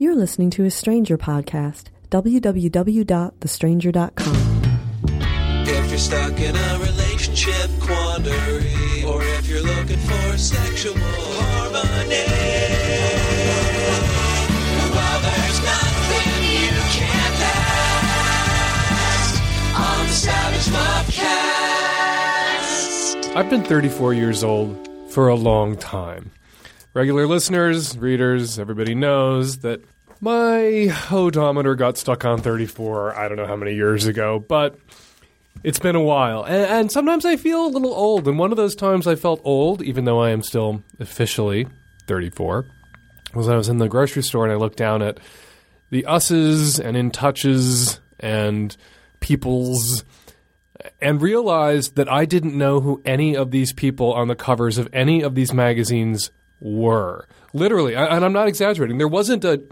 [0.00, 4.36] You're listening to a Stranger podcast, www.thestranger.com.
[5.66, 12.26] If you're stuck in a relationship quandary, or if you're looking for sexual harmony,
[14.94, 17.40] well, there's nothing you can't
[18.94, 19.34] ask
[19.74, 20.68] on the Savage
[23.26, 23.34] Podcast.
[23.34, 26.30] I've been 34 years old for a long time.
[26.94, 29.82] Regular listeners, readers, everybody knows that
[30.20, 34.78] my odometer got stuck on 34, I don't know how many years ago, but
[35.62, 36.44] it's been a while.
[36.44, 38.26] And, and sometimes I feel a little old.
[38.26, 41.66] And one of those times I felt old, even though I am still officially
[42.06, 42.66] 34,
[43.34, 45.20] was I was in the grocery store and I looked down at
[45.90, 48.76] the us's and in touches and
[49.20, 50.04] people's
[51.00, 54.88] and realized that I didn't know who any of these people on the covers of
[54.92, 56.30] any of these magazines
[56.60, 57.26] were.
[57.52, 58.98] Literally, and I'm not exaggerating.
[58.98, 59.62] There wasn't a,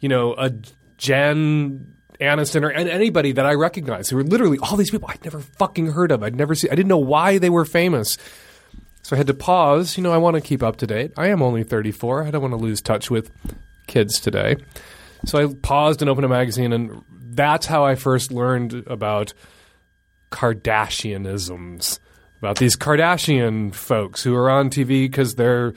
[0.00, 0.52] you know, a
[0.96, 4.10] Jen Aniston or an- anybody that I recognized.
[4.10, 6.22] There were literally all these people I'd never fucking heard of.
[6.22, 6.70] I'd never seen.
[6.70, 8.16] I didn't know why they were famous.
[9.02, 9.96] So I had to pause.
[9.96, 11.12] You know, I want to keep up to date.
[11.16, 12.24] I am only 34.
[12.24, 13.30] I don't want to lose touch with
[13.86, 14.56] kids today.
[15.24, 19.32] So I paused and opened a magazine, and that's how I first learned about
[20.30, 21.98] Kardashianisms,
[22.38, 25.74] about these Kardashian folks who are on TV because their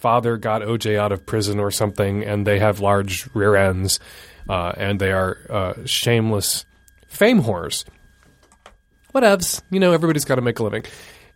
[0.00, 4.00] father got OJ out of prison or something, and they have large rear ends,
[4.48, 6.64] uh, and they are uh, shameless
[7.06, 7.84] fame whores.
[9.14, 9.62] Whatevs.
[9.70, 10.84] You know, everybody's got to make a living.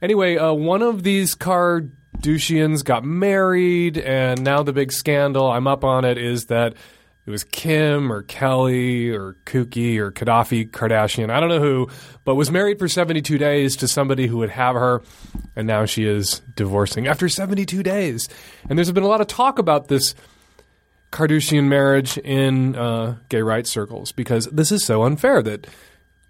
[0.01, 5.85] Anyway, uh, one of these Kardashians got married, and now the big scandal, I'm up
[5.85, 6.75] on it, is that
[7.27, 11.89] it was Kim or Kelly or Kookie or Gaddafi Kardashian, I don't know who,
[12.25, 15.03] but was married for 72 days to somebody who would have her,
[15.57, 18.29] and now she is divorcing after 72 days.
[18.69, 20.15] And there's been a lot of talk about this
[21.13, 25.67] Kardashian marriage in uh, gay rights circles because this is so unfair that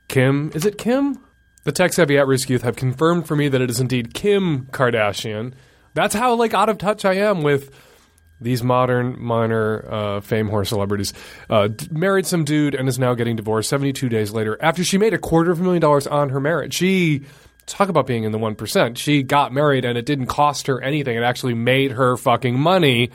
[0.08, 1.18] Kim, is it Kim?
[1.64, 4.66] The tech savvy at risk youth have confirmed for me that it is indeed Kim
[4.66, 5.54] Kardashian.
[5.94, 7.70] That's how like out of touch I am with
[8.40, 11.12] these modern minor uh, fame whore celebrities.
[11.48, 14.98] Uh, d- married some dude and is now getting divorced 72 days later after she
[14.98, 16.74] made a quarter of a million dollars on her marriage.
[16.74, 17.22] She
[17.66, 18.96] talk about being in the 1%.
[18.96, 21.16] She got married and it didn't cost her anything.
[21.16, 23.10] It actually made her fucking money.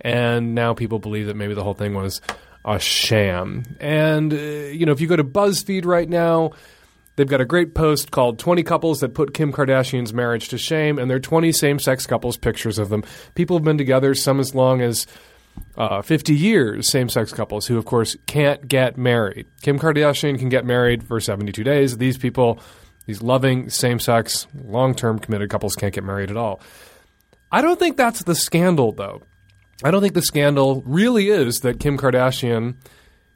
[0.00, 2.20] And now people believe that maybe the whole thing was
[2.64, 3.64] a sham.
[3.80, 6.52] And, uh, you know, if you go to BuzzFeed right now,
[7.16, 10.98] they've got a great post called 20 Couples That Put Kim Kardashian's Marriage to Shame,
[10.98, 13.04] and they're 20 same sex couples, pictures of them.
[13.34, 15.06] People have been together some as long as
[15.76, 19.46] uh, 50 years, same sex couples who, of course, can't get married.
[19.62, 21.98] Kim Kardashian can get married for 72 days.
[21.98, 22.60] These people,
[23.06, 26.60] these loving, same sex, long term committed couples can't get married at all.
[27.52, 29.22] I don't think that's the scandal, though.
[29.82, 32.76] I don't think the scandal really is that Kim Kardashian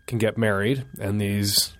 [0.06, 1.77] can get married and these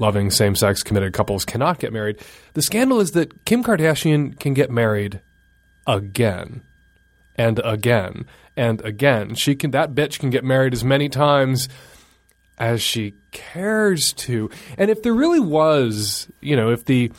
[0.00, 2.18] loving same sex committed couples cannot get married.
[2.54, 5.20] The scandal is that Kim Kardashian can get married
[5.86, 6.62] again
[7.36, 9.34] and again and again.
[9.34, 11.68] She can that bitch can get married as many times
[12.58, 14.50] as she cares to.
[14.76, 17.12] And if there really was, you know, if the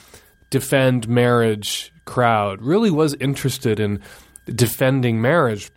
[0.50, 4.00] defend marriage crowd really was interested in
[4.46, 5.72] defending marriage,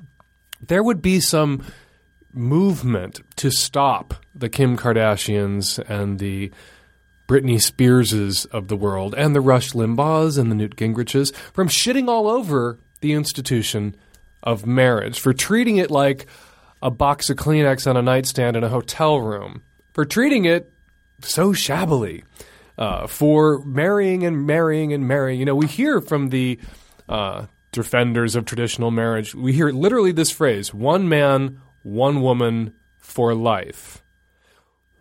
[0.60, 1.64] there would be some
[2.32, 6.50] movement to stop the Kim Kardashians and the
[7.26, 12.08] Britney Spearses of the world and the Rush Limbaughs and the Newt Gingriches from shitting
[12.08, 13.96] all over the institution
[14.42, 16.26] of marriage, for treating it like
[16.82, 19.62] a box of Kleenex on a nightstand in a hotel room,
[19.94, 20.70] for treating it
[21.20, 22.24] so shabbily,
[22.76, 25.40] uh, for marrying and marrying and marrying.
[25.40, 26.60] You know, we hear from the
[27.08, 33.34] uh, defenders of traditional marriage, we hear literally this phrase one man, one woman for
[33.34, 34.03] life.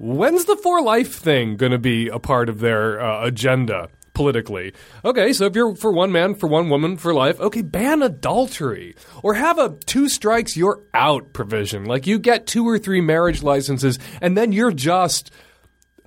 [0.04, 4.74] When's the for life thing going to be a part of their uh, agenda politically?
[5.06, 8.98] Okay, so if you're for one man, for one woman, for life, okay, ban adultery.
[9.22, 11.86] Or have a two strikes, you're out provision.
[11.86, 15.32] Like you get two or three marriage licenses, and then you're just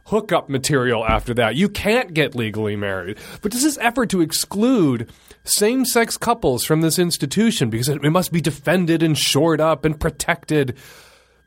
[0.05, 1.57] hookup material after that.
[1.57, 3.17] You can't get legally married.
[3.41, 5.11] But does this effort to exclude
[5.45, 9.87] same sex couples from this institution because it, it must be defended and shored up
[9.87, 10.77] and protected?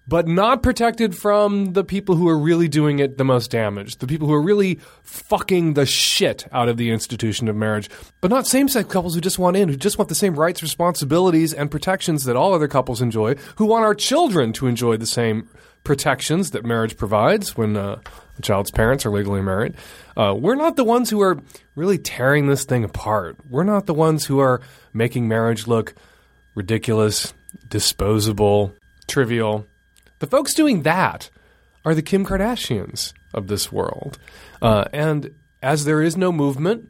[0.09, 4.07] But not protected from the people who are really doing it the most damage, the
[4.07, 8.47] people who are really fucking the shit out of the institution of marriage, but not
[8.47, 11.69] same sex couples who just want in, who just want the same rights, responsibilities, and
[11.69, 15.47] protections that all other couples enjoy, who want our children to enjoy the same
[15.83, 18.01] protections that marriage provides when uh,
[18.39, 19.75] a child's parents are legally married.
[20.17, 21.39] Uh, we're not the ones who are
[21.75, 23.38] really tearing this thing apart.
[23.47, 24.59] We're not the ones who are
[24.91, 25.94] making marriage look
[26.56, 27.31] ridiculous,
[27.69, 28.73] disposable,
[29.07, 29.67] trivial
[30.19, 31.30] The folks doing that
[31.86, 34.19] are the Kim Kardashians of this world.
[34.62, 36.89] Uh, and as there is no movement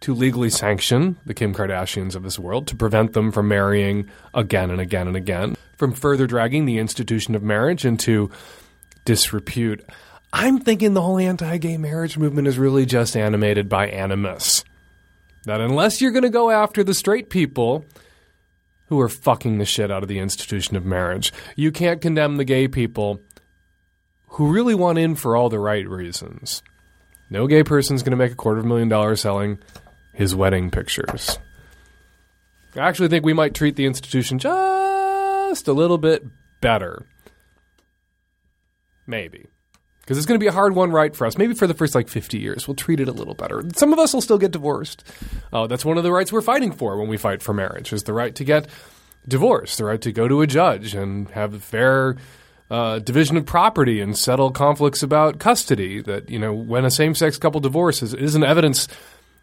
[0.00, 4.70] to legally sanction the Kim Kardashians of this world, to prevent them from marrying again
[4.70, 8.30] and again and again, from further dragging the institution of marriage into
[9.04, 9.84] disrepute,
[10.32, 14.64] I'm thinking the whole anti gay marriage movement is really just animated by animus.
[15.44, 17.84] That unless you're going to go after the straight people
[18.92, 22.44] who are fucking the shit out of the institution of marriage, you can't condemn the
[22.44, 23.18] gay people
[24.26, 26.62] who really want in for all the right reasons.
[27.30, 29.58] No gay person's going to make a quarter of a million dollars selling
[30.12, 31.38] his wedding pictures.
[32.76, 36.22] I actually think we might treat the institution just a little bit
[36.60, 37.06] better.
[39.06, 39.46] Maybe.
[40.12, 41.38] Because it's going to be a hard one right for us.
[41.38, 43.62] Maybe for the first like 50 years, we'll treat it a little better.
[43.74, 45.10] Some of us will still get divorced.
[45.50, 48.02] Uh, that's one of the rights we're fighting for when we fight for marriage, is
[48.02, 48.68] the right to get
[49.26, 52.16] divorced, the right to go to a judge and have fair
[52.70, 56.02] uh, division of property and settle conflicts about custody.
[56.02, 58.88] That, you know, when a same sex couple divorces, it isn't evidence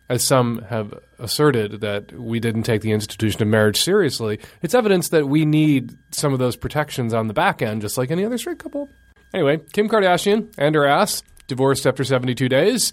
[0.08, 5.10] as some have asserted that we didn't take the institution of marriage seriously, it's evidence
[5.10, 8.38] that we need some of those protections on the back end, just like any other
[8.38, 8.90] straight couple.
[9.34, 12.92] Anyway, Kim Kardashian and her ass divorced after 72 days.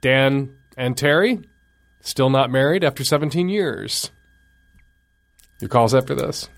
[0.00, 1.40] Dan and Terry
[2.00, 4.10] still not married after 17 years.
[5.60, 6.48] Your calls after this.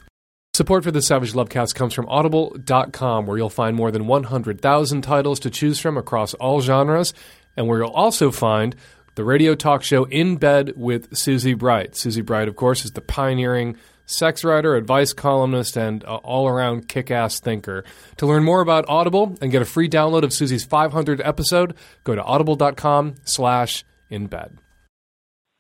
[0.53, 5.41] Support for the Savage Lovecast comes from Audible.com, where you'll find more than 100,000 titles
[5.41, 7.15] to choose from across all genres,
[7.57, 8.75] and where you'll also find
[9.15, 11.97] the radio talk show In Bed with Susie Bright.
[11.97, 13.77] Susie Bright, of course, is the pioneering
[14.11, 17.85] sex writer, advice columnist, and uh, all around kick ass thinker.
[18.19, 21.75] To learn more about Audible and get a free download of Susie's 500 episode,
[22.05, 24.59] go to audible.com slash in bed.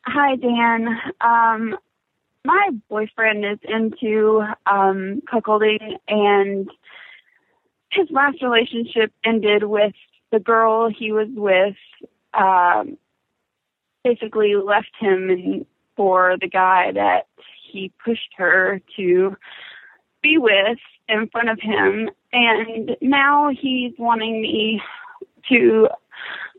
[0.06, 0.88] Hi, Dan.
[1.20, 1.78] Um,
[2.44, 6.68] my boyfriend is into um, cuckolding, and
[7.90, 9.94] his last relationship ended with
[10.32, 11.76] the girl he was with.
[12.32, 12.96] Um,
[14.04, 17.26] basically left him for the guy that
[17.70, 19.36] he pushed her to
[20.22, 20.78] be with
[21.08, 22.10] in front of him.
[22.32, 24.80] And now he's wanting me
[25.48, 25.88] to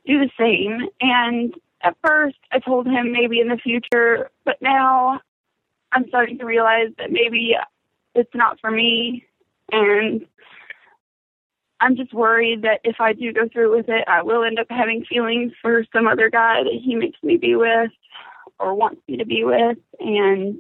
[0.06, 0.90] do the same.
[1.00, 1.54] And
[1.84, 5.22] at first I told him maybe in the future but now
[5.92, 7.56] I'm starting to realize that maybe
[8.16, 9.25] it's not for me.
[9.72, 10.25] And
[11.80, 14.68] I'm just worried that if I do go through with it, I will end up
[14.69, 17.92] having feelings for some other guy that he makes me be with
[18.60, 19.78] or wants me to be with.
[20.00, 20.60] And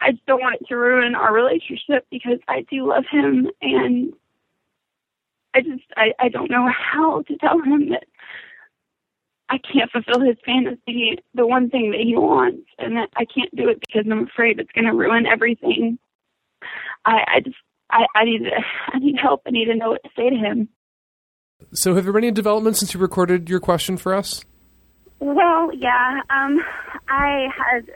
[0.00, 3.48] I just don't want it to ruin our relationship because I do love him.
[3.60, 4.14] And
[5.54, 8.04] I just, I, I don't know how to tell him that
[9.50, 13.54] I can't fulfill his fantasy, the one thing that he wants, and that I can't
[13.54, 15.98] do it because I'm afraid it's going to ruin everything.
[17.04, 17.56] I, I just
[17.90, 18.42] I, I need
[18.92, 19.42] I need help.
[19.46, 20.68] I need to know what to say to him.
[21.72, 24.44] So, have there been any developments since you recorded your question for us?
[25.18, 26.20] Well, yeah.
[26.30, 26.60] Um,
[27.08, 27.90] I had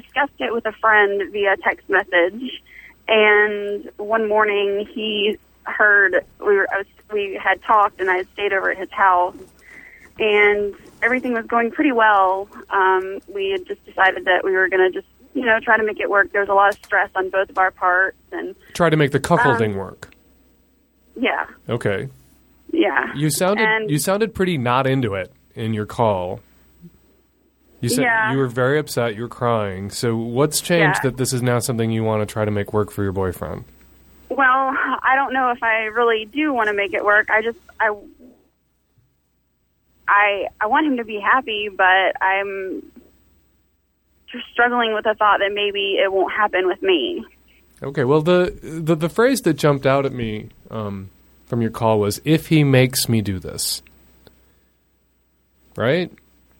[0.00, 2.62] discussed it with a friend via text message,
[3.08, 8.28] and one morning he heard we were I was, we had talked, and I had
[8.32, 9.36] stayed over at his house,
[10.18, 12.48] and everything was going pretty well.
[12.70, 15.84] Um, we had just decided that we were going to just you know, try to
[15.84, 16.32] make it work.
[16.32, 19.12] There was a lot of stress on both of our parts, and try to make
[19.12, 20.14] the cuckolding um, work.
[21.14, 21.46] Yeah.
[21.68, 22.08] Okay.
[22.72, 23.14] Yeah.
[23.14, 26.40] You sounded and, you sounded pretty not into it in your call.
[27.80, 28.32] You said yeah.
[28.32, 29.16] you were very upset.
[29.16, 29.90] You were crying.
[29.90, 31.10] So what's changed yeah.
[31.10, 33.64] that this is now something you want to try to make work for your boyfriend?
[34.28, 37.30] Well, I don't know if I really do want to make it work.
[37.30, 37.94] I just I
[40.08, 42.82] I I want him to be happy, but I'm
[44.32, 47.24] just struggling with the thought that maybe it won't happen with me.
[47.82, 51.10] Okay, well the the, the phrase that jumped out at me um,
[51.46, 53.82] from your call was "if he makes me do this,"
[55.76, 56.10] right?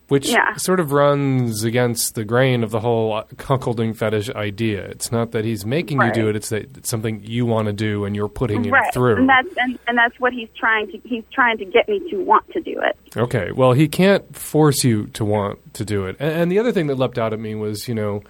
[0.08, 0.54] Which yeah.
[0.54, 4.84] sort of runs against the grain of the whole cuckolding fetish idea.
[4.84, 6.14] It's not that he's making right.
[6.14, 8.86] you do it; it's that it's something you want to do, and you're putting right.
[8.86, 9.16] it through.
[9.16, 12.18] And that's and, and that's what he's trying to he's trying to get me to
[12.22, 12.96] want to do it.
[13.16, 16.16] Okay, well, he can't force you to want to do it.
[16.20, 18.22] And, and the other thing that leapt out at me was, you know,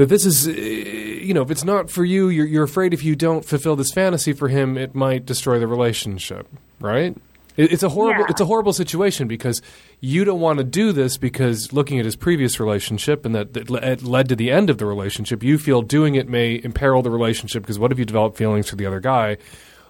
[0.00, 3.04] that this is, eh, you know, if it's not for you, you're, you're afraid if
[3.04, 6.48] you don't fulfill this fantasy for him, it might destroy the relationship,
[6.80, 7.16] right?
[7.64, 8.30] It's a horrible yeah.
[8.30, 9.60] it's a horrible situation because
[10.00, 13.70] you don't want to do this because looking at his previous relationship and that, that
[13.70, 17.10] it led to the end of the relationship, you feel doing it may imperil the
[17.10, 19.36] relationship because what if you develop feelings for the other guy?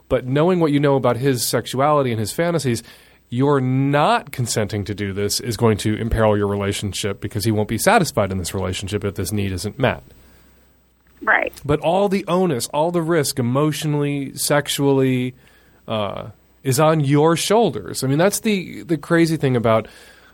[0.09, 2.83] But knowing what you know about his sexuality and his fantasies,
[3.29, 7.69] you're not consenting to do this is going to imperil your relationship because he won't
[7.69, 10.03] be satisfied in this relationship if this need isn't met.
[11.23, 11.53] Right.
[11.65, 15.35] But all the onus, all the risk, emotionally, sexually,
[15.87, 16.31] uh,
[16.63, 18.05] is on your shoulders.
[18.05, 19.89] I mean, that's the the crazy thing about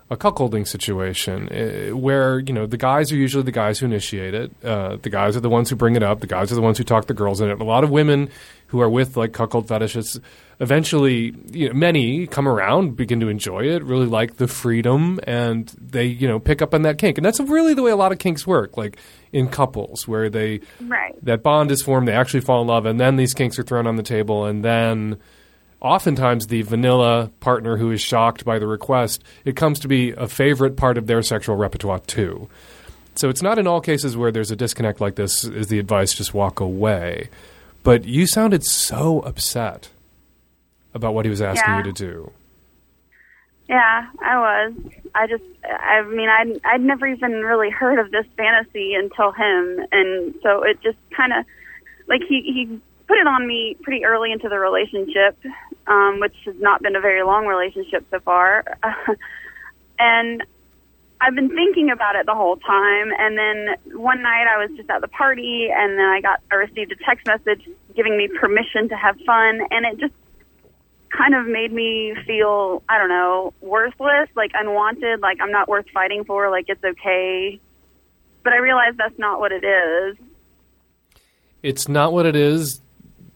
[0.09, 4.35] a cuckolding situation, uh, where you know the guys are usually the guys who initiate
[4.35, 4.53] it.
[4.65, 6.21] Uh, the guys are the ones who bring it up.
[6.21, 7.61] The guys are the ones who talk the girls in it.
[7.61, 8.29] A lot of women
[8.69, 10.21] who are with like cuckold fetishes,
[10.61, 15.69] eventually, you know, many come around, begin to enjoy it, really like the freedom, and
[15.81, 17.19] they you know pick up on that kink.
[17.19, 18.97] And that's really the way a lot of kinks work, like
[19.33, 21.15] in couples, where they Right.
[21.25, 23.87] that bond is formed, they actually fall in love, and then these kinks are thrown
[23.89, 25.19] on the table, and then
[25.81, 30.27] oftentimes the vanilla partner who is shocked by the request, it comes to be a
[30.29, 32.49] favorite part of their sexual repertoire too.
[33.15, 36.13] So it's not in all cases where there's a disconnect like this is the advice
[36.15, 37.29] just walk away.
[37.83, 39.89] But you sounded so upset
[40.93, 41.77] about what he was asking Yeah.
[41.79, 42.33] you to do.
[43.69, 44.75] Yeah, I was.
[45.15, 49.81] I just, I mean, I'd, I'd never even really heard of this fantasy until him.
[49.91, 51.45] And so it just kind of,
[52.07, 55.39] like, he, he put it on me pretty early into the relationship,
[55.87, 58.65] um, which has not been a very long relationship so far.
[59.99, 60.43] and
[61.21, 63.13] I've been thinking about it the whole time.
[63.19, 66.57] And then one night I was just at the party, and then I got, I
[66.57, 69.61] received a text message giving me permission to have fun.
[69.71, 70.15] And it just
[71.17, 75.87] kind of made me feel I don't know worthless, like unwanted, like I'm not worth
[75.95, 77.61] fighting for, like it's okay.
[78.43, 80.17] But I realized that's not what it is.
[81.63, 82.81] It's not what it is.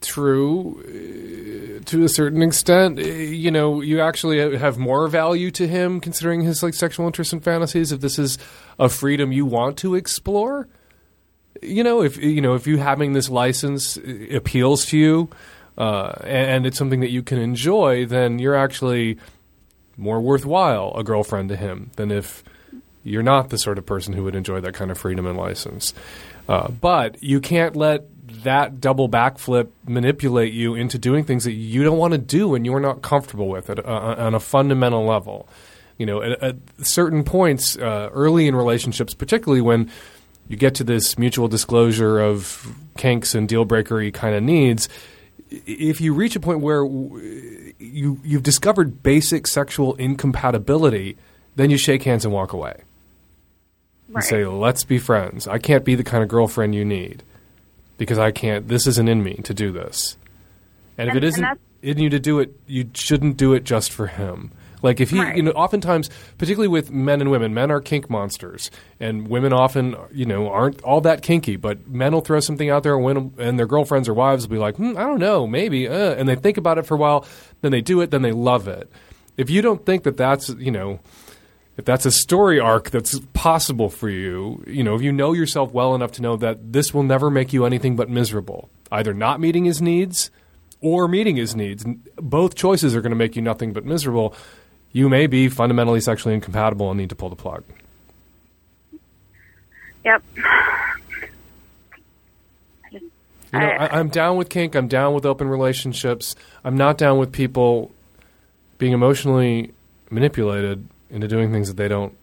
[0.01, 2.99] True, uh, to a certain extent.
[2.99, 7.33] Uh, You know, you actually have more value to him considering his like sexual interests
[7.33, 7.93] and fantasies.
[7.93, 8.39] If this is
[8.79, 10.69] a freedom you want to explore,
[11.63, 15.29] you know, if you know if you having this license uh, appeals to you,
[15.77, 19.19] uh, and, and it's something that you can enjoy, then you're actually
[19.97, 22.43] more worthwhile a girlfriend to him than if
[23.03, 25.93] you're not the sort of person who would enjoy that kind of freedom and license.
[26.49, 31.83] Uh, but you can't let that double backflip manipulate you into doing things that you
[31.85, 35.49] don't want to do and you're not comfortable with it uh, on a fundamental level.
[35.99, 39.91] You know, at, at certain points uh, early in relationships, particularly when
[40.49, 44.89] you get to this mutual disclosure of kinks and deal breakery kind of needs,
[45.51, 51.17] if you reach a point where you you've discovered basic sexual incompatibility,
[51.57, 52.83] then you shake hands and walk away
[54.15, 55.49] and say, "Let's be friends.
[55.49, 57.23] I can't be the kind of girlfriend you need
[58.01, 58.67] because I can't.
[58.67, 60.17] This isn't in me to do this.
[60.99, 63.63] And if And- it and isn't in you to do it, you shouldn't do it
[63.65, 64.51] just for him."
[64.83, 65.37] Like if he, Right.
[65.37, 69.95] you know, oftentimes, particularly with men and women, men are kink monsters, and women often,
[70.11, 71.57] you know, aren't all that kinky.
[71.57, 74.59] But men will throw something out there, and, and their girlfriends or wives will be
[74.59, 77.27] like, hmm, "I don't know, maybe," uh, and they think about it for a while,
[77.61, 78.91] then they do it, then they love it.
[79.37, 81.01] If you don't think that that's, you know,
[81.81, 85.73] if that's a story arc that's possible for you, you know, if you know yourself
[85.73, 89.41] well enough to know that this will never make you anything but miserable, either not
[89.41, 90.31] meeting his needs
[90.83, 91.83] or meeting his needs,
[92.17, 94.35] both choices are going to make you nothing but miserable.
[94.93, 97.65] You may be fundamentally sexually incompatible and need to pull the plug.
[100.05, 100.23] Yep.
[102.93, 103.01] You
[103.59, 104.75] know, I- I, I'm down with kink.
[104.75, 106.37] I'm down with open relationships.
[106.63, 107.91] I'm not down with people
[108.77, 109.73] being emotionally
[110.11, 112.17] manipulated into doing things that they don't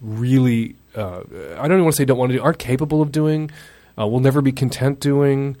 [0.00, 0.76] really.
[0.94, 1.20] Uh,
[1.56, 2.42] I don't even want to say don't want to do.
[2.42, 3.50] Aren't capable of doing.
[3.98, 5.56] Uh, will never be content doing.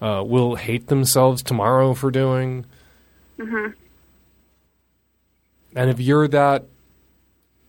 [0.00, 2.64] Uh, will hate themselves tomorrow for doing.
[5.76, 6.66] And if you're that,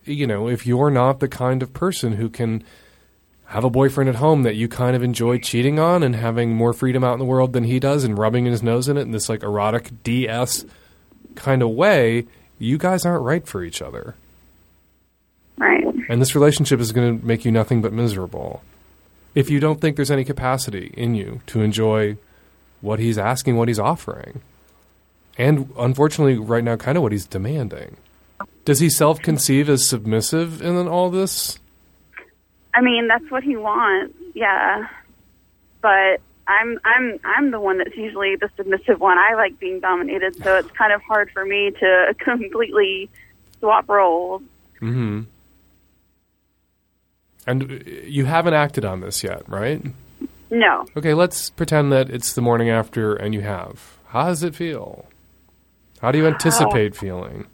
[0.04, 2.64] you know, if you're not the kind of person who can
[3.46, 6.72] have a boyfriend at home that you kind of enjoy cheating on and having more
[6.72, 9.10] freedom out in the world than he does and rubbing his nose in it in
[9.10, 10.64] this like erotic DS
[11.34, 12.26] kind of way,
[12.62, 14.14] you guys aren't right for each other.
[15.58, 15.84] Right.
[16.08, 18.62] And this relationship is going to make you nothing but miserable.
[19.34, 22.16] If you don't think there's any capacity in you to enjoy
[22.80, 24.42] what he's asking, what he's offering.
[25.38, 27.96] And unfortunately, right now, kind of what he's demanding.
[28.64, 31.58] Does he self conceive as submissive in all this?
[32.74, 34.14] I mean, that's what he wants.
[34.34, 34.86] Yeah.
[35.80, 36.20] But
[36.60, 39.18] I'm I'm I'm the one that's usually the submissive one.
[39.18, 43.08] I like being dominated, so it's kind of hard for me to completely
[43.60, 44.42] swap roles.
[44.80, 45.22] hmm
[47.46, 49.82] And you haven't acted on this yet, right?
[50.50, 50.84] No.
[50.96, 53.96] Okay, let's pretend that it's the morning after and you have.
[54.08, 55.06] How does it feel?
[56.00, 57.46] How do you anticipate feeling?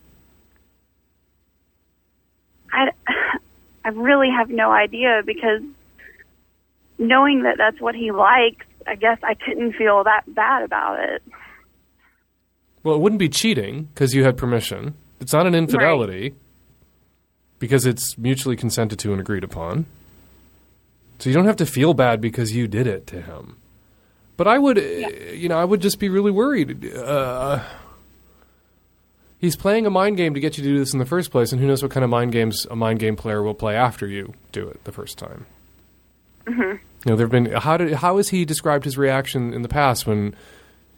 [2.72, 2.90] I,
[3.84, 5.62] I really have no idea because
[6.98, 11.22] knowing that that's what he likes, I guess I couldn't feel that bad about it.
[12.82, 14.94] Well, it wouldn't be cheating because you had permission.
[15.20, 16.34] It's not an infidelity
[17.58, 19.84] because it's mutually consented to and agreed upon.
[21.18, 23.56] So you don't have to feel bad because you did it to him.
[24.38, 24.82] But I would, uh,
[25.32, 26.86] you know, I would just be really worried.
[26.94, 27.62] Uh,
[29.38, 31.52] he's playing a mind game to get you to do this in the first place,
[31.52, 34.06] and who knows what kind of mind games a mind game player will play after
[34.06, 35.46] you do it the first time.
[36.58, 39.68] Hmm You know, there've been how did how has he described his reaction in the
[39.68, 40.34] past when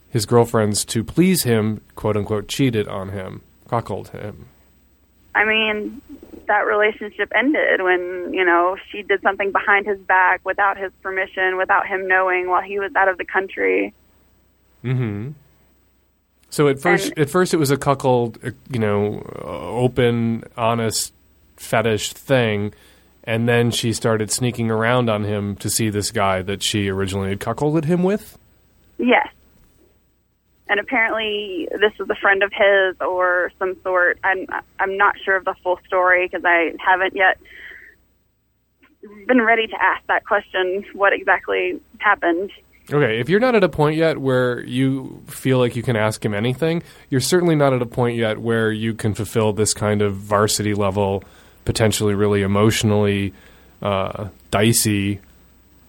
[0.08, 4.46] his girlfriends, to please him, quote unquote, cheated on him, cuckolded him.
[5.36, 6.02] I mean,
[6.48, 11.56] that relationship ended when, you know, she did something behind his back without his permission,
[11.56, 13.94] without him knowing while he was out of the country.
[14.82, 15.28] hmm
[16.48, 20.42] So at first, And- at first, it was a cuckold, uh, you know, uh, open,
[20.56, 21.14] honest
[21.56, 22.72] fetish thing,
[23.24, 27.30] and then she started sneaking around on him to see this guy that she originally
[27.30, 28.38] had cuckolded him with.
[28.98, 29.28] Yes.
[30.68, 34.18] And apparently, this was a friend of his or some sort.
[34.22, 34.46] I'm
[34.78, 37.38] I'm not sure of the full story because I haven't yet
[39.26, 40.84] been ready to ask that question.
[40.94, 42.52] What exactly happened?
[42.92, 46.24] Okay, if you're not at a point yet where you feel like you can ask
[46.24, 50.02] him anything, you're certainly not at a point yet where you can fulfill this kind
[50.02, 51.22] of varsity level,
[51.70, 53.32] potentially really emotionally
[53.80, 55.20] uh, dicey,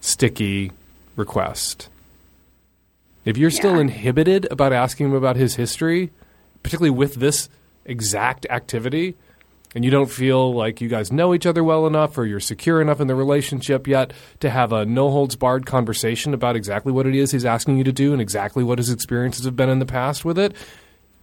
[0.00, 0.70] sticky
[1.16, 1.88] request.
[3.24, 6.12] If you're still inhibited about asking him about his history,
[6.62, 7.48] particularly with this
[7.84, 9.16] exact activity,
[9.74, 12.80] and you don't feel like you guys know each other well enough or you're secure
[12.80, 17.08] enough in the relationship yet to have a no holds barred conversation about exactly what
[17.08, 19.80] it is he's asking you to do and exactly what his experiences have been in
[19.80, 20.54] the past with it,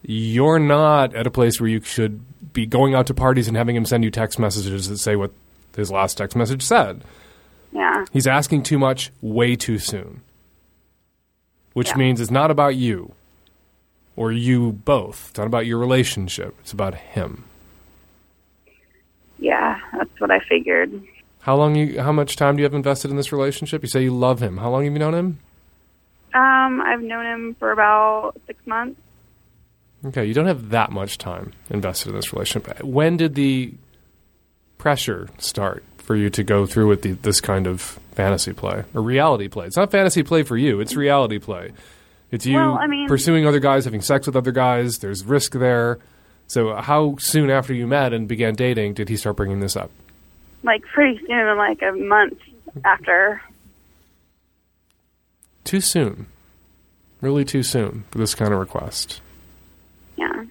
[0.02, 2.20] you're not at a place where you should
[2.60, 5.32] be going out to parties and having him send you text messages that say what
[5.76, 7.04] his last text message said.
[7.72, 8.04] Yeah.
[8.12, 10.22] He's asking too much way too soon,
[11.74, 11.98] which Yeah.
[11.98, 13.14] means it's not about you
[14.18, 15.28] or you both.
[15.30, 16.54] It's not about your relationship.
[16.60, 17.46] It's about him.
[19.38, 21.02] Yeah, that's what I figured.
[21.40, 22.02] How long you?
[22.02, 23.82] How much time do you have invested in this relationship?
[23.82, 24.58] You say you love him.
[24.58, 25.40] How long have you known him?
[26.34, 29.00] Um, I've known him for about six months.
[30.06, 32.84] Okay, you don't have that much time invested in this relationship.
[32.84, 33.74] When did the
[34.78, 37.82] pressure start for you to go through with the, this kind of
[38.14, 39.66] fantasy play or reality play?
[39.68, 40.80] It's not fantasy play for you.
[40.80, 41.72] It's reality play.
[42.32, 45.00] It's you Well, I mean- pursuing other guys, having sex with other guys.
[45.00, 46.00] There's risk there.
[46.48, 49.92] So, how soon after you met and began dating did he start bringing this up?
[50.64, 52.40] Like pretty soon, like a month
[52.86, 53.42] after.
[55.64, 56.28] Too soon.
[57.22, 59.22] Really, too soon for this kind of request.
[60.20, 60.44] Yeah.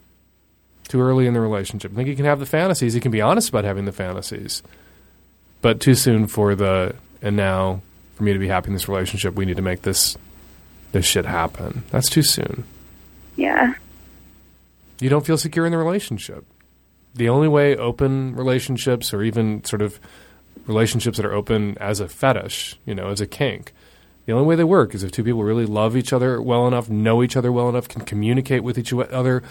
[0.88, 1.92] too early in the relationship.
[1.92, 2.94] I think he can have the fantasies.
[2.94, 4.62] He can be honest about having the fantasies,
[5.60, 7.82] but too soon for the and now
[8.14, 10.16] for me to be happy in this relationship, we need to make this
[10.92, 11.82] this shit happen.
[11.90, 12.64] That's too soon.
[13.36, 13.74] Yeah.
[15.00, 16.44] You don't feel secure in the relationship.
[17.14, 20.00] The only way open relationships or even sort of
[20.66, 23.72] relationships that are open as a fetish, you know, as a kink,
[24.28, 26.90] the only way they work is if two people really love each other well enough,
[26.90, 29.42] know each other well enough, can communicate with each other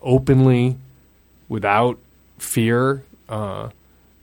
[0.00, 0.76] openly
[1.48, 1.98] without
[2.38, 3.70] fear, uh,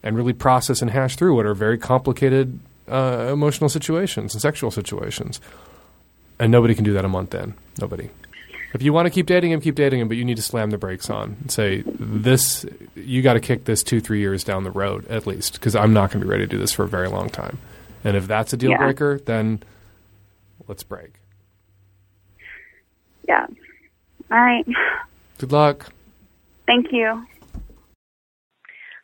[0.01, 4.71] and really process and hash through what are very complicated uh, emotional situations and sexual
[4.71, 5.41] situations.
[6.39, 7.53] And nobody can do that a month in.
[7.82, 8.12] Nobody.
[8.73, 10.69] If you want to keep dating him, keep dating him, but you need to slam
[10.69, 14.63] the brakes on and say, this, you got to kick this two, three years down
[14.63, 16.84] the road at least, because I'm not going to be ready to do this for
[16.84, 17.58] a very long time.
[18.03, 18.77] And if that's a deal Yeah.
[18.77, 19.63] breaker, then
[20.67, 21.19] let's break.
[23.27, 23.47] Yeah.
[24.31, 24.65] All right.
[25.37, 25.91] Good luck.
[26.65, 27.25] Thank you.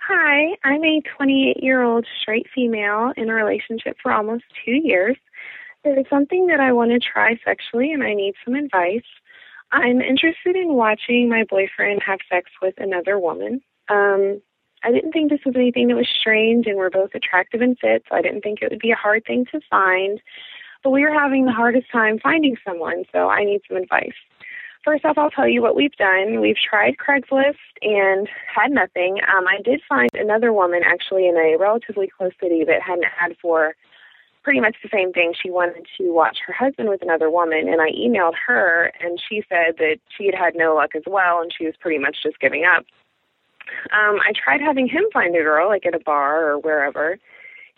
[0.01, 5.15] Hi, I'm a 28 year old straight female in a relationship for almost two years.
[5.83, 9.05] There is something that I want to try sexually and I need some advice.
[9.71, 13.62] I'm interested in watching my boyfriend have sex with another woman.
[13.88, 14.41] Um,
[14.83, 18.03] I didn't think this was anything that was strange and we're both attractive and fit,
[18.09, 20.21] so I didn't think it would be a hard thing to find.
[20.83, 24.13] But we were having the hardest time finding someone, so I need some advice.
[24.85, 26.39] First off, I'll tell you what we've done.
[26.39, 29.19] We've tried Craigslist and had nothing.
[29.27, 33.05] Um, I did find another woman actually in a relatively close city that had an
[33.19, 33.75] ad for
[34.43, 35.33] pretty much the same thing.
[35.39, 39.43] She wanted to watch her husband with another woman, and I emailed her, and she
[39.49, 42.39] said that she had had no luck as well, and she was pretty much just
[42.39, 42.85] giving up.
[43.91, 47.17] Um, I tried having him find a girl, like at a bar or wherever,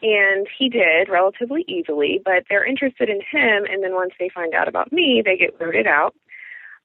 [0.02, 4.54] and he did relatively easily, but they're interested in him, and then once they find
[4.54, 6.16] out about me, they get rooted out.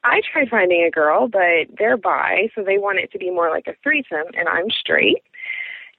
[0.05, 3.51] I tried finding a girl, but they're bi, so they want it to be more
[3.51, 5.23] like a threesome, and I'm straight.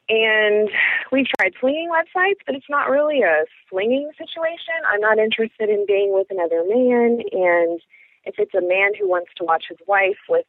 [0.09, 0.69] And
[1.11, 4.79] we've tried swinging websites, but it's not really a swinging situation.
[4.87, 7.81] I'm not interested in being with another man, and
[8.23, 10.45] if it's a man who wants to watch his wife with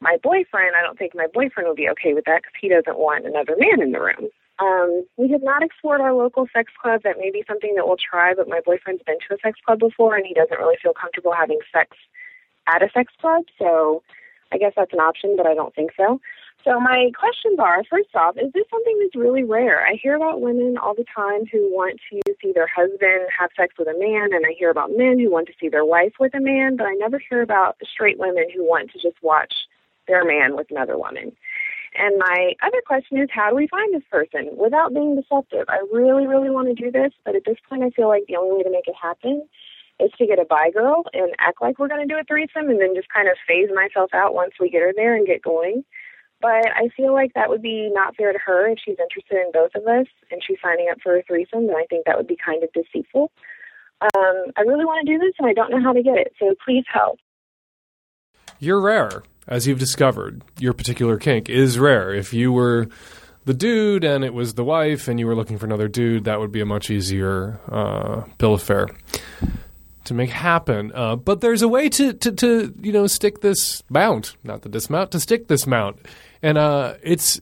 [0.00, 2.98] my boyfriend, I don't think my boyfriend would be okay with that because he doesn't
[2.98, 4.28] want another man in the room.
[4.58, 7.02] Um, we have not explored our local sex club.
[7.04, 9.78] That may be something that we'll try, but my boyfriend's been to a sex club
[9.78, 11.96] before and he doesn't really feel comfortable having sex
[12.66, 13.44] at a sex club.
[13.58, 14.02] So
[14.52, 16.20] I guess that's an option, but I don't think so.
[16.64, 19.86] So my questions are, first off, is this something that's really rare?
[19.86, 23.74] I hear about women all the time who want to see their husband have sex
[23.78, 26.34] with a man, and I hear about men who want to see their wife with
[26.34, 29.54] a man, but I never hear about straight women who want to just watch
[30.06, 31.32] their man with another woman.
[31.98, 35.64] And my other question is, how do we find this person without being deceptive?
[35.68, 38.36] I really, really want to do this, but at this point, I feel like the
[38.36, 39.48] only way to make it happen
[39.98, 42.68] is to get a bi girl and act like we're going to do a threesome
[42.68, 45.42] and then just kind of phase myself out once we get her there and get
[45.42, 45.84] going.
[46.40, 49.52] But I feel like that would be not fair to her if she's interested in
[49.52, 52.26] both of us and she's signing up for a threesome, then I think that would
[52.26, 53.32] be kind of deceitful.
[54.02, 56.34] Um, I really want to do this and I don't know how to get it,
[56.38, 57.18] so please help.
[58.58, 60.42] You're rare, as you've discovered.
[60.58, 62.14] Your particular kink is rare.
[62.14, 62.88] If you were
[63.44, 66.40] the dude and it was the wife and you were looking for another dude, that
[66.40, 68.88] would be a much easier uh, bill of fare
[70.04, 70.92] to make happen.
[70.94, 74.68] Uh, but there's a way to, to, to, you know, stick this mount, not the
[74.68, 75.98] dismount, to stick this mount.
[76.42, 77.40] And uh, it's,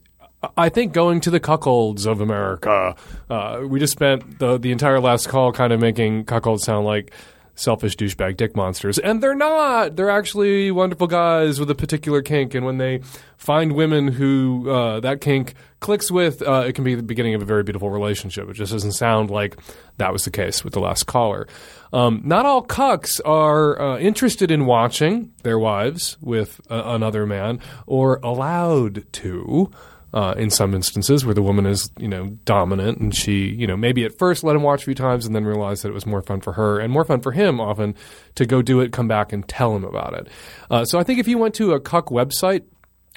[0.56, 2.96] I think, going to the cuckolds of America.
[3.30, 7.12] Uh, we just spent the, the entire last call kind of making cuckolds sound like
[7.54, 8.98] selfish douchebag dick monsters.
[8.98, 9.96] And they're not.
[9.96, 12.54] They're actually wonderful guys with a particular kink.
[12.54, 13.00] And when they
[13.36, 17.42] find women who uh, that kink clicks with, uh, it can be the beginning of
[17.42, 18.48] a very beautiful relationship.
[18.48, 19.56] It just doesn't sound like
[19.98, 21.46] that was the case with the last caller.
[21.92, 27.60] Um, not all cucks are uh, interested in watching their wives with uh, another man
[27.86, 29.70] or allowed to
[30.14, 33.76] uh, in some instances where the woman is, you know, dominant and she, you know,
[33.76, 36.06] maybe at first let him watch a few times and then realize that it was
[36.06, 37.96] more fun for her and more fun for him often
[38.36, 40.28] to go do it, come back and tell him about it.
[40.70, 42.62] Uh, so I think if you went to a cuck website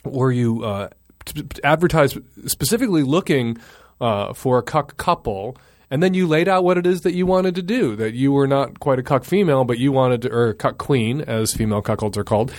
[0.04, 0.90] or you uh,
[1.26, 3.60] t- advertise specifically looking
[4.02, 5.56] uh, for a cuck couple,
[5.92, 8.32] and then you laid out what it is that you wanted to do, that you
[8.32, 11.82] were not quite a cuck female, but you wanted to, or cuck queen, as female
[11.82, 12.52] cuckolds are called.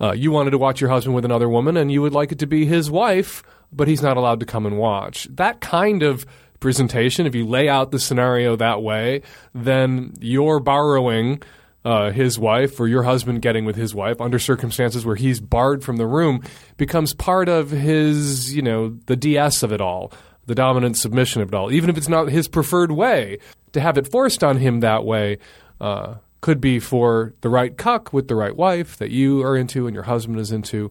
[0.00, 2.38] Uh, you wanted to watch your husband with another woman, and you would like it
[2.38, 5.28] to be his wife but he's not allowed to come and watch.
[5.30, 6.26] That kind of
[6.60, 9.22] presentation, if you lay out the scenario that way,
[9.54, 11.42] then you're borrowing
[11.84, 15.84] uh, his wife or your husband getting with his wife under circumstances where he's barred
[15.84, 16.42] from the room
[16.76, 20.12] becomes part of his, you know, the DS of it all,
[20.46, 21.70] the dominant submission of it all.
[21.70, 23.38] Even if it's not his preferred way,
[23.72, 25.38] to have it forced on him that way
[25.80, 29.86] uh, could be for the right cuck with the right wife that you are into
[29.86, 30.90] and your husband is into,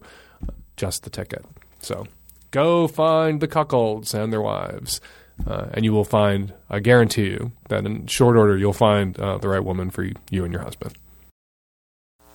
[0.76, 1.44] just the ticket.
[1.80, 2.06] So.
[2.50, 5.00] Go find the cuckolds and their wives.
[5.46, 9.38] Uh, and you will find, I guarantee you, that in short order you'll find uh,
[9.38, 10.94] the right woman for you, you and your husband.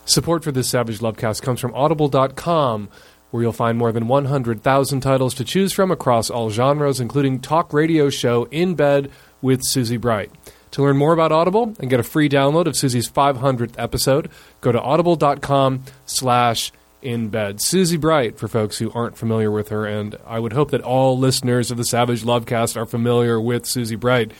[0.06, 2.89] Support for this Savage Lovecast comes from Audible.com,
[3.32, 7.73] where you'll find more than 100,000 titles to choose from across all genres, including talk
[7.73, 10.32] radio show In Bed with Susie Bright.
[10.73, 14.71] To learn more about Audible and get a free download of Susie's 500th episode, go
[14.71, 16.71] to audible.com slash
[17.03, 17.31] in.
[17.59, 21.17] Susie Bright, for folks who aren't familiar with her, and I would hope that all
[21.17, 24.31] listeners of the Savage Lovecast are familiar with Susie Bright,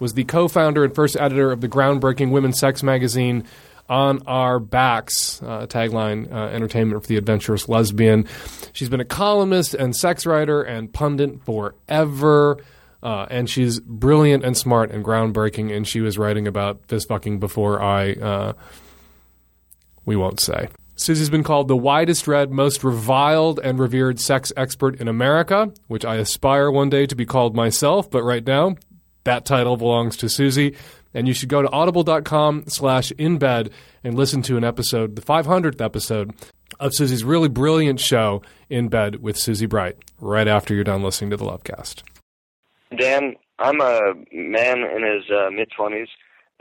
[0.00, 3.44] was the co founder and first editor of the groundbreaking women's sex magazine.
[3.88, 8.26] On Our Backs, uh, tagline uh, entertainment for the adventurous lesbian.
[8.72, 12.58] She's been a columnist and sex writer and pundit forever.
[13.02, 15.74] Uh, and she's brilliant and smart and groundbreaking.
[15.74, 18.52] And she was writing about fist fucking before I, uh,
[20.04, 20.68] we won't say.
[20.98, 26.06] Susie's been called the widest read, most reviled, and revered sex expert in America, which
[26.06, 28.76] I aspire one day to be called myself, but right now,
[29.24, 30.74] that title belongs to Susie.
[31.12, 33.70] And you should go to audible.com slash inbed
[34.04, 36.34] and listen to an episode, the 500th episode
[36.80, 41.30] of Susie's really brilliant show, In Bed with Susie Bright, right after you're done listening
[41.30, 42.02] to the Lovecast.
[42.94, 46.08] Dan, I'm a man in his uh, mid 20s,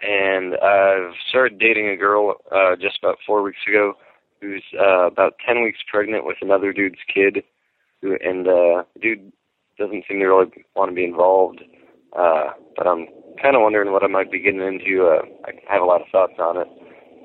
[0.02, 3.94] and I've started dating a girl uh, just about four weeks ago
[4.42, 7.44] who's uh, about 10 weeks pregnant with another dude's kid,
[8.02, 9.32] who, and uh, the dude
[9.78, 11.62] doesn't seem to really want to be involved.
[12.18, 13.08] Uh, but I'm
[13.42, 15.06] kind of wondering what I might be getting into.
[15.06, 16.68] Uh, I have a lot of thoughts on it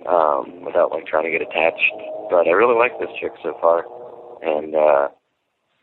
[0.07, 1.93] um, without like trying to get attached.
[2.31, 3.85] But I really like this chick so far,
[4.43, 5.09] and uh,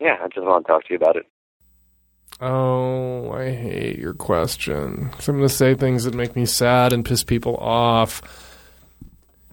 [0.00, 1.26] yeah, I just want to talk to you about it.
[2.40, 5.10] Oh, I hate your question.
[5.12, 8.22] I'm going to say things that make me sad and piss people off.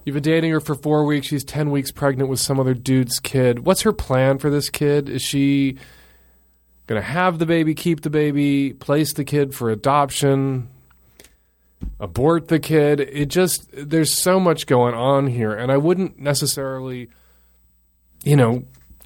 [0.04, 1.26] You've been dating her for four weeks.
[1.28, 3.66] She's 10 weeks pregnant with some other dude's kid.
[3.66, 5.10] What's her plan for this kid?
[5.10, 5.78] Is she
[6.86, 10.70] going to have the baby, keep the baby, place the kid for adoption,
[12.00, 13.00] abort the kid?
[13.00, 15.54] It just, there's so much going on here.
[15.54, 17.10] And I wouldn't necessarily,
[18.24, 18.64] you know,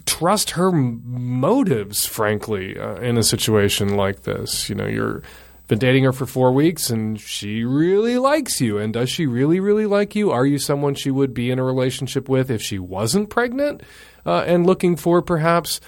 [0.10, 4.70] trust her motives, frankly, uh, in a situation like this.
[4.70, 5.22] You know, you're
[5.68, 8.80] been dating her for four weeks and she really likes you.
[8.80, 10.32] And does she really, really like you?
[10.32, 13.84] Are you someone she would be in a relationship with if she wasn't pregnant
[14.26, 15.80] uh, and looking for perhaps,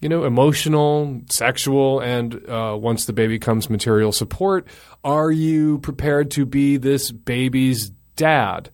[0.00, 4.66] you know, emotional, sexual, and uh, once the baby comes, material support?
[5.04, 8.70] Are you prepared to be this baby's dad?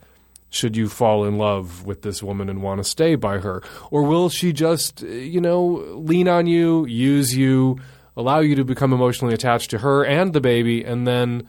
[0.57, 3.62] Should you fall in love with this woman and want to stay by her?
[3.90, 7.79] Or will she just, you know, lean on you, use you,
[8.16, 11.47] allow you to become emotionally attached to her and the baby, and then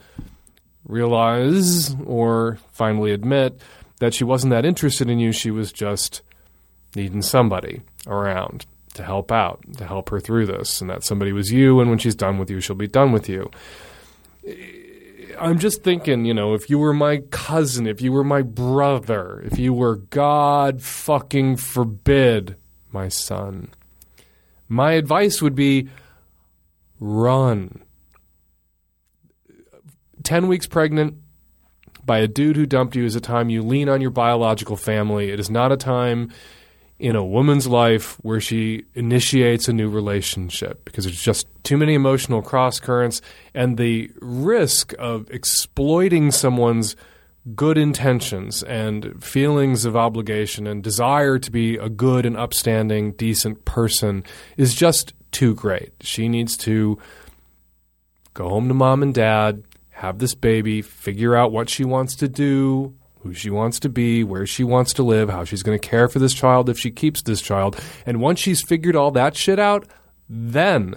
[0.86, 3.62] realize or finally admit
[4.00, 5.32] that she wasn't that interested in you.
[5.32, 6.22] She was just
[6.94, 8.66] needing somebody around
[8.96, 12.00] to help out, to help her through this, and that somebody was you, and when
[12.00, 13.50] she's done with you, she'll be done with you.
[15.40, 19.42] I'm just thinking, you know, if you were my cousin, if you were my brother,
[19.46, 22.56] if you were God fucking forbid,
[22.92, 23.70] my son,
[24.68, 25.90] my advice would be
[27.00, 27.82] run.
[30.24, 31.16] 10 weeks pregnant
[32.06, 35.30] by a dude who dumped you is a time you lean on your biological family.
[35.30, 36.32] It is not a time
[37.00, 41.94] in a woman's life where she initiates a new relationship because there's just too many
[41.94, 43.22] emotional cross currents
[43.54, 46.96] and the risk of exploiting someone's
[47.56, 53.64] good intentions and feelings of obligation and desire to be a good and upstanding, decent
[53.64, 54.24] person
[54.58, 55.94] is just too great.
[56.02, 56.98] She needs to
[58.34, 62.28] go home to mom and dad, have this baby, figure out what she wants to
[62.28, 62.94] do,
[63.28, 66.08] who she wants to be, where she wants to live, how she's going to care
[66.08, 67.80] for this child if she keeps this child.
[68.06, 69.88] And once she's figured all that shit out,
[70.30, 70.96] then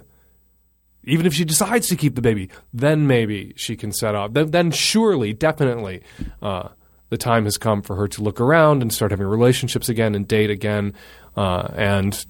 [1.05, 4.33] even if she decides to keep the baby, then maybe she can set off.
[4.33, 6.03] Then, then surely, definitely,
[6.43, 6.69] uh,
[7.09, 10.29] the time has come for her to look around and start having relationships again and
[10.29, 10.95] date again,
[11.37, 12.25] uh, and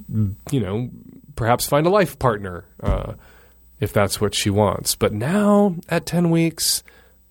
[0.51, 0.89] you know,
[1.37, 3.13] perhaps find a life partner uh,
[3.79, 4.95] if that's what she wants.
[4.95, 6.83] But now, at ten weeks,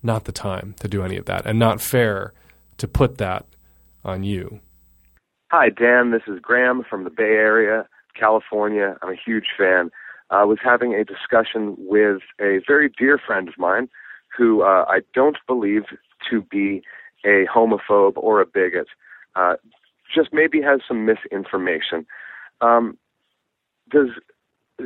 [0.02, 2.32] not the time to do any of that, and not fair
[2.80, 3.46] to put that
[4.04, 4.60] on you.
[5.50, 6.10] Hi, Dan.
[6.10, 7.86] This is Graham from the Bay Area,
[8.18, 8.96] California.
[9.02, 9.90] I'm a huge fan.
[10.30, 13.88] I was having a discussion with a very dear friend of mine
[14.36, 15.82] who uh, I don't believe
[16.30, 16.82] to be
[17.24, 18.86] a homophobe or a bigot.
[19.34, 19.54] Uh,
[20.14, 22.06] just maybe has some misinformation.
[22.60, 22.96] Um,
[23.90, 24.08] does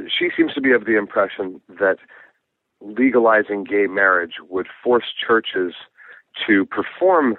[0.08, 1.98] she seems to be of the impression that
[2.80, 5.74] legalizing gay marriage would force churches
[6.46, 7.36] to perform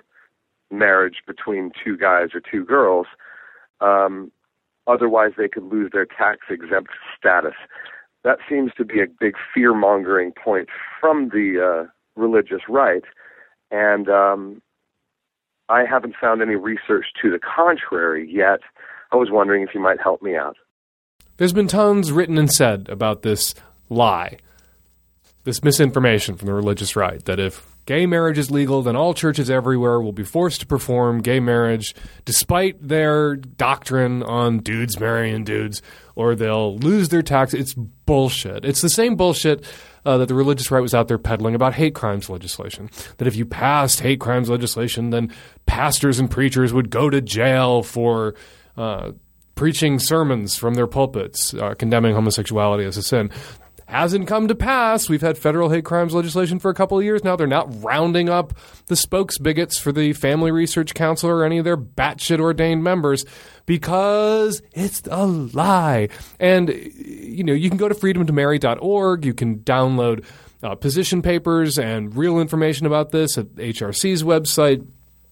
[0.78, 3.08] marriage between two guys or two girls.
[3.82, 4.32] Um,
[4.88, 7.56] otherwise, they could lose their tax exempt status.
[8.24, 13.04] That seems to be a big fear mongering point from the uh, religious right,
[13.72, 14.62] and um,
[15.70, 18.62] I haven't found any research to the contrary yet.
[19.12, 20.58] I was wondering if you might help me out.
[21.38, 23.54] There's been tons written and said about this
[23.90, 24.38] lie,
[25.46, 29.50] this misinformation from the religious right that if gay marriage is legal, then all churches
[29.50, 35.84] everywhere will be forced to perform gay marriage despite their doctrine on dudes marrying dudes,
[36.16, 37.54] or they'll lose their tax.
[37.54, 38.66] It's bullshit.
[38.66, 39.64] It's the same bullshit
[40.04, 42.90] uh, that the religious right was out there peddling about hate crimes legislation.
[43.18, 45.32] That if you passed hate crimes legislation, then
[45.68, 48.36] pastors and preachers would go to jail for.
[48.76, 49.12] Uh,
[49.54, 53.32] preaching sermons from their pulpits uh, condemning homosexuality as a sin
[53.86, 55.08] hasn't come to pass.
[55.08, 57.36] We've had federal hate crimes legislation for a couple of years now.
[57.36, 58.54] They're not rounding up
[58.88, 63.26] the spokes bigots for the Family Research Council or any of their batshit ordained members
[63.66, 66.10] because it's a lie.
[66.40, 69.26] And, you know, you can go to freedomtomarry.org.
[69.26, 70.26] You can download
[70.64, 74.86] uh, position papers and real information about this at HRC's website.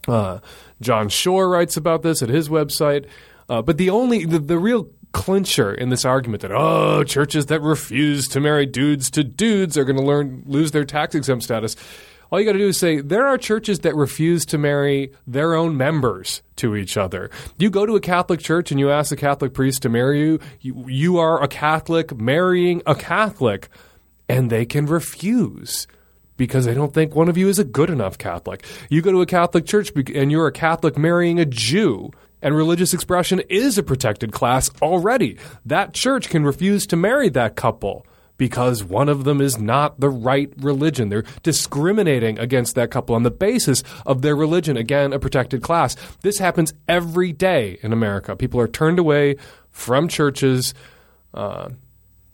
[0.08, 0.40] Uh,
[0.80, 3.08] John Shore writes about this at his website.
[3.50, 7.62] Uh, but the only, the, the real clincher in this argument that oh churches that
[7.62, 11.76] refuse to marry dudes to dudes are going to learn lose their tax exempt status
[12.34, 15.54] all you got to do is say there are churches that refuse to marry their
[15.54, 17.30] own members to each other.
[17.60, 20.40] You go to a Catholic church and you ask a Catholic priest to marry you,
[20.60, 23.70] you, you are a Catholic marrying a Catholic,
[24.28, 25.86] and they can refuse
[26.36, 28.66] because they don't think one of you is a good enough Catholic.
[28.90, 32.10] You go to a Catholic church and you're a Catholic marrying a Jew
[32.44, 35.38] and religious expression is a protected class already.
[35.66, 38.06] That church can refuse to marry that couple
[38.38, 41.10] because one of them is not the right religion.
[41.10, 44.76] They're discriminating against that couple on the basis of their religion.
[44.76, 45.96] Again, a protected class.
[46.22, 48.36] This happens every day in America.
[48.36, 49.38] People are turned away
[49.72, 50.74] from churches
[51.34, 51.70] uh,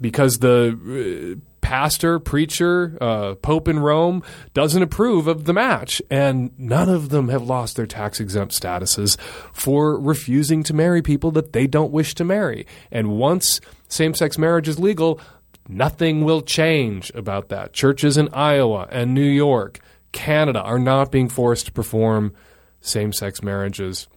[0.01, 4.23] because the uh, pastor, preacher, uh, pope in Rome
[4.55, 6.01] doesn't approve of the match.
[6.09, 9.19] And none of them have lost their tax exempt statuses
[9.53, 12.65] for refusing to marry people that they don't wish to marry.
[12.91, 15.21] And once same sex marriage is legal,
[15.67, 17.71] nothing will change about that.
[17.71, 19.79] Churches in Iowa and New York,
[20.11, 22.33] Canada are not being forced to perform
[22.81, 24.07] same sex marriages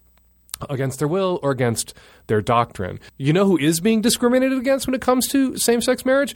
[0.70, 1.92] against their will or against
[2.28, 2.98] their doctrine.
[3.18, 6.34] You know who is being discriminated against when it comes to same sex marriage?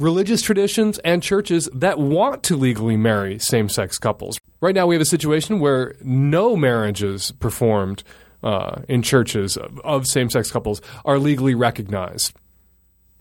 [0.00, 4.40] Religious traditions and churches that want to legally marry same sex couples.
[4.60, 8.02] Right now, we have a situation where no marriages performed
[8.42, 12.34] uh, in churches of, of same sex couples are legally recognized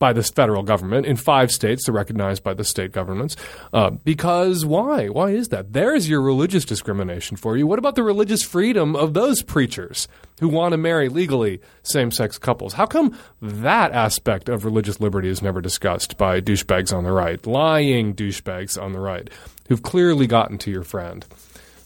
[0.04, 1.86] by the federal government in five states.
[1.86, 3.38] They're recognized by the state governments.
[3.72, 5.08] Uh, because why?
[5.08, 5.72] Why is that?
[5.72, 7.66] There's your religious discrimination for you.
[7.66, 10.10] What about the religious freedom of those preachers
[10.42, 12.74] who want to marry legally same sex couples?
[12.74, 17.48] How come that aspect of religious liberty is never discussed by douchebags on the right,
[17.48, 19.30] lying douchebags on the right,
[19.70, 21.26] who've clearly gotten to your friend?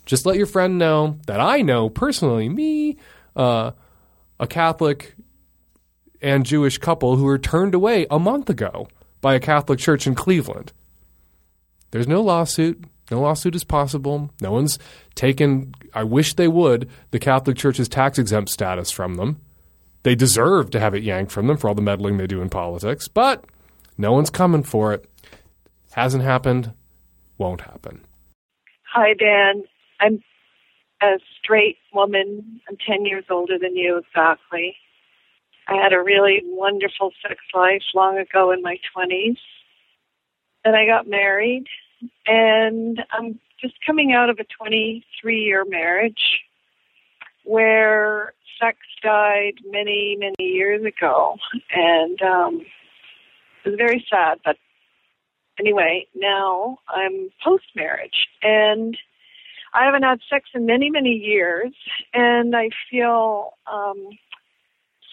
[0.07, 2.97] Just let your friend know that I know personally, me,
[3.35, 3.73] uh,
[4.39, 5.13] a Catholic
[6.21, 8.87] and Jewish couple who were turned away a month ago
[9.21, 10.73] by a Catholic church in Cleveland.
[11.91, 12.83] There's no lawsuit.
[13.09, 14.29] No lawsuit is possible.
[14.41, 14.77] No one's
[15.15, 19.39] taken, I wish they would, the Catholic Church's tax exempt status from them.
[20.03, 22.49] They deserve to have it yanked from them for all the meddling they do in
[22.49, 23.45] politics, but
[23.97, 25.09] no one's coming for it.
[25.91, 26.73] Hasn't happened,
[27.37, 28.01] won't happen.
[28.93, 29.63] Hi, Dan.
[29.99, 30.21] I'm
[31.01, 32.61] a straight woman.
[32.69, 34.75] I'm 10 years older than you exactly.
[35.67, 39.37] I had a really wonderful sex life long ago in my 20s.
[40.63, 41.65] Then I got married,
[42.25, 46.39] and I'm just coming out of a 23 year marriage
[47.43, 51.35] where sex died many, many years ago.
[51.73, 52.61] And um,
[53.65, 54.39] it was very sad.
[54.45, 54.57] But
[55.59, 58.97] anyway, now I'm post marriage, and
[59.73, 61.73] I haven't had sex in many, many years,
[62.13, 63.53] and I feel.
[63.71, 64.17] Um,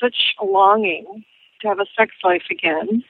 [0.01, 1.25] such a longing
[1.61, 3.05] to have a sex life again.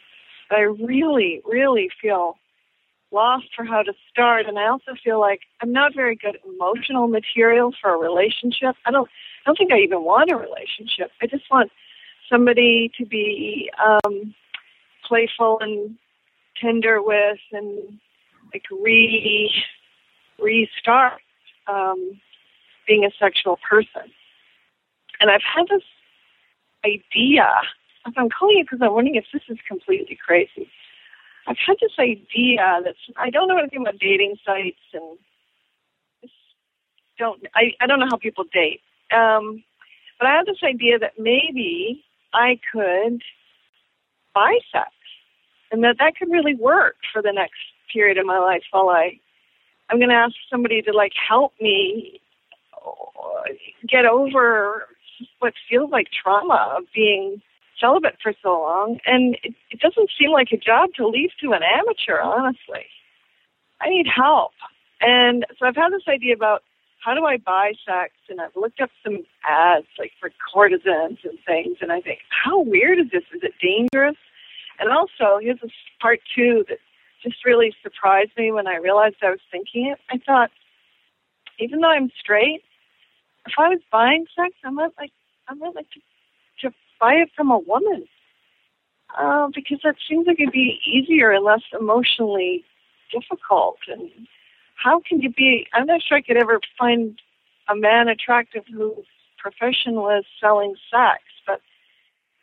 [0.50, 2.36] I really, really feel
[3.14, 7.06] lost for how to start and I also feel like I'm not very good emotional
[7.06, 8.74] material for a relationship.
[8.84, 11.12] I don't I don't think I even want a relationship.
[11.22, 11.70] I just want
[12.28, 14.34] somebody to be um
[15.06, 15.96] playful and
[16.60, 18.00] tender with and
[18.52, 19.52] like re
[20.42, 21.20] restart
[21.68, 22.20] um
[22.88, 24.10] being a sexual person.
[25.20, 25.84] And I've had this
[26.84, 27.48] idea.
[28.16, 30.70] I'm calling it because I'm wondering if this is completely crazy.
[31.46, 35.18] I've had this idea that I don't know anything about dating sites and
[37.18, 38.80] don't I, I don't know how people date.
[39.14, 39.62] Um,
[40.18, 43.22] but I have this idea that maybe I could
[44.34, 44.90] buy sex
[45.70, 47.60] and that that could really work for the next
[47.92, 49.18] period of my life while I
[49.90, 52.20] I'm going to ask somebody to like help me
[53.86, 54.86] get over
[55.38, 57.42] what feels like trauma of being
[57.80, 61.52] celibate for so long, and it, it doesn't seem like a job to leave to
[61.52, 62.86] an amateur, honestly.
[63.80, 64.52] I need help.
[65.00, 66.62] And so I've had this idea about
[67.04, 71.38] how do I buy sex, and I've looked up some ads like for courtesans and
[71.46, 73.24] things, and I think, how weird is this?
[73.34, 74.16] Is it dangerous?
[74.78, 76.78] And also, here's this part two that
[77.22, 79.98] just really surprised me when I realized I was thinking it.
[80.10, 80.50] I thought,
[81.58, 82.62] even though I'm straight,
[83.46, 85.12] if I was buying sex, I might like
[85.48, 86.00] I might like to
[86.62, 88.06] to buy it from a woman.
[89.16, 92.64] Uh, because that seems like it'd be easier and less emotionally
[93.12, 93.76] difficult.
[93.86, 94.10] And
[94.74, 95.66] how can you be?
[95.72, 97.20] I'm not sure I could ever find
[97.68, 99.06] a man attractive whose
[99.38, 101.60] profession was selling sex, but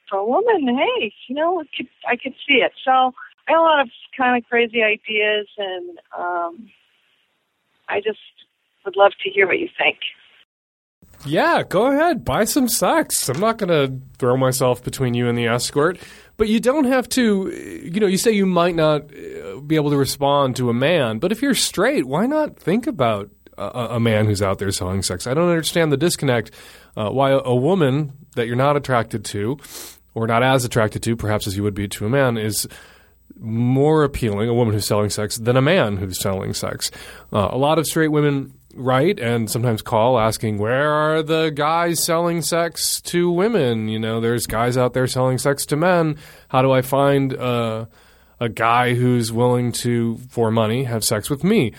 [0.10, 2.72] for a woman, hey, you know, it could, I could see it.
[2.86, 3.14] So
[3.48, 6.70] I have a lot of kind of crazy ideas, and um,
[7.90, 8.20] I just
[8.86, 9.98] would love to hear what you think.
[11.26, 13.30] Yeah, go ahead, buy some sex.
[13.30, 16.00] I'm not going to throw myself between you and the escort,
[16.38, 17.50] but you don't have to.
[17.50, 21.20] You know, you say you might not uh, be able to respond to a man,
[21.20, 25.04] but if you're straight, why not think about a, a man who's out there selling
[25.04, 25.28] sex?
[25.28, 26.52] I don't understand the disconnect.
[26.98, 29.58] Uh, why a, a woman that you're not attracted to,
[30.16, 32.68] or not as attracted to, perhaps as you would be to a man, is
[33.40, 36.92] more appealing, a woman who's selling sex, than a man who's selling sex.
[37.32, 42.04] Uh, a lot of straight women write and sometimes call asking where are the guys
[42.04, 43.88] selling sex to women?
[43.88, 46.17] You know there's guys out there selling sex to men.
[46.50, 47.88] How do i find a
[48.54, 51.74] guy who's willing to for money have sex with me?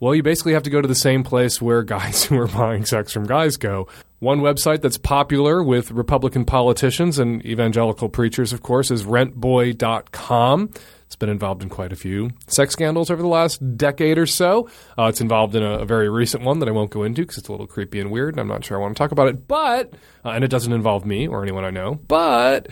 [0.00, 2.84] Well you basically have to go to the same place where guys who are buying
[2.84, 3.88] sex from guys go.
[4.18, 10.70] One website that's popular with republican politicians and evangelical preachers of course is rentboy.com
[11.06, 14.68] It's been involved in quite a few sex scandals over the last decade or so.
[14.98, 17.38] Uh, it's involved in a, a, very recent one that I won't go into because
[17.38, 19.28] it's a little creepy and weird, and I'm not sure I want to talk about
[19.28, 19.46] it.
[19.46, 19.94] But
[20.24, 21.94] uh, and it doesn't involve me or anyone I know.
[21.94, 22.68] But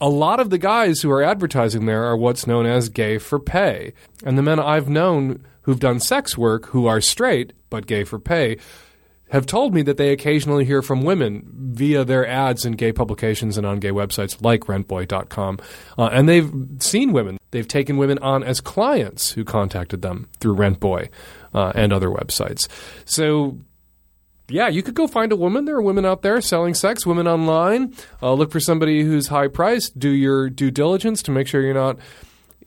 [0.00, 3.38] a lot of the guys who are advertising there are what's known as gay for
[3.38, 3.92] pay,
[4.24, 8.18] and the men I've known who've done sex work who are straight but gay for
[8.18, 8.58] pay
[9.34, 11.42] have told me that they occasionally hear from women
[11.74, 15.58] via their ads in gay publications and on gay websites like rentboy.com.
[15.98, 17.36] Uh, and they've seen women.
[17.50, 21.08] They've taken women on as clients who contacted them through Rentboy
[21.52, 22.68] uh, and other websites.
[23.06, 23.58] So,
[24.46, 25.64] yeah, you could go find a woman.
[25.64, 27.92] There are women out there selling sex, women online.
[28.22, 29.98] Uh, look for somebody who's high priced.
[29.98, 31.98] Do your due diligence to make sure you're not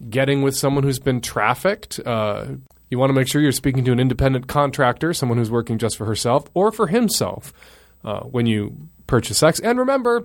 [0.10, 2.00] getting with someone who's been trafficked.
[2.06, 2.46] Uh,
[2.90, 5.98] you want to make sure you're speaking to an independent contractor, someone who's working just
[5.98, 7.54] for herself or for himself
[8.04, 9.60] uh, when you purchase sex.
[9.60, 10.24] And remember,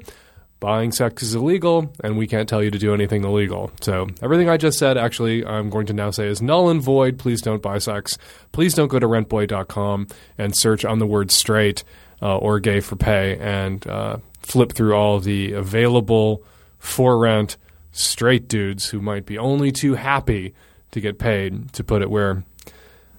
[0.61, 3.73] buying sex is illegal, and we can't tell you to do anything illegal.
[3.81, 7.19] So everything I just said, actually, I'm going to now say is null and void.
[7.19, 8.17] Please don't buy sex.
[8.53, 10.07] Please don't go to rentboy.com
[10.39, 11.83] and search on the word straight
[12.23, 16.45] uh, or gay for pay and uh, flip through all the available
[16.79, 17.57] for rent
[17.93, 20.55] straight dudes who might be only too happy
[20.91, 22.43] to get paid to put it where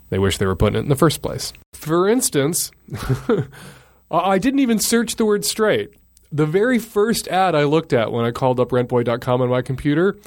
[0.10, 1.54] they wish they were putting it in the first place.
[1.74, 2.72] For instance,
[4.12, 5.92] I didn't even search the word straight.
[6.32, 10.18] The very first ad I looked at when I called up rentboy.com on my computer,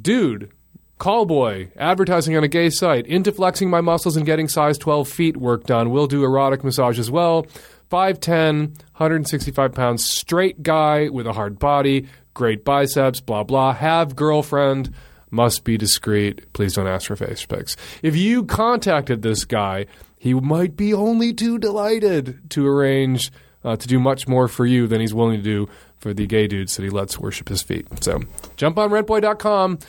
[0.00, 0.50] dude,
[0.98, 5.36] callboy, advertising on a gay site, into flexing my muscles and getting size 12 feet
[5.36, 5.90] work done.
[5.90, 7.46] We'll do erotic massage as well.
[7.90, 12.06] 5'10, 165 pounds, straight guy with a hard body,
[12.38, 13.74] great biceps, blah, blah.
[13.74, 14.94] Have girlfriend
[15.30, 16.50] must be discreet.
[16.54, 17.76] Please don't ask for face pics.
[18.00, 19.86] If you contacted this guy,
[20.18, 23.30] he might be only too delighted to arrange
[23.64, 26.46] uh, to do much more for you than he's willing to do for the gay
[26.46, 27.86] dudes that he lets worship his feet.
[28.02, 28.22] So
[28.56, 29.80] jump on rentboy.com.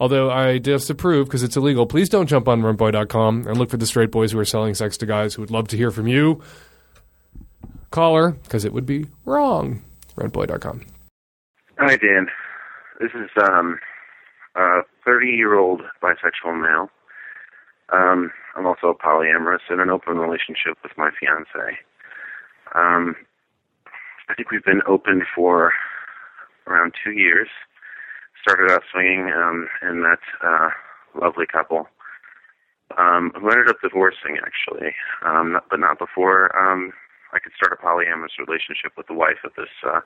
[0.00, 3.86] Although I disapprove because it's illegal, please don't jump on rentboy.com and look for the
[3.86, 6.42] straight boys who are selling sex to guys who would love to hear from you.
[7.90, 9.82] Caller, because it would be wrong.
[10.16, 10.91] Rentboy.com.
[11.84, 12.28] Hi, Dan.
[13.00, 13.76] This is um,
[14.54, 16.88] a 30 year old bisexual male.
[17.92, 21.76] Um, I'm also a polyamorous in an open relationship with my fiance.
[22.76, 23.16] Um,
[24.28, 25.72] I think we've been open for
[26.68, 27.48] around two years.
[28.40, 30.68] Started out swinging um, and met a
[31.20, 31.88] lovely couple
[32.96, 34.94] um, who ended up divorcing, actually,
[35.26, 36.92] um, but not before um,
[37.32, 40.00] I could start a polyamorous relationship with the wife of this uh,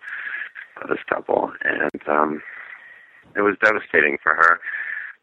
[0.89, 1.53] this couple.
[1.63, 2.43] And um,
[3.35, 4.61] it was devastating for her.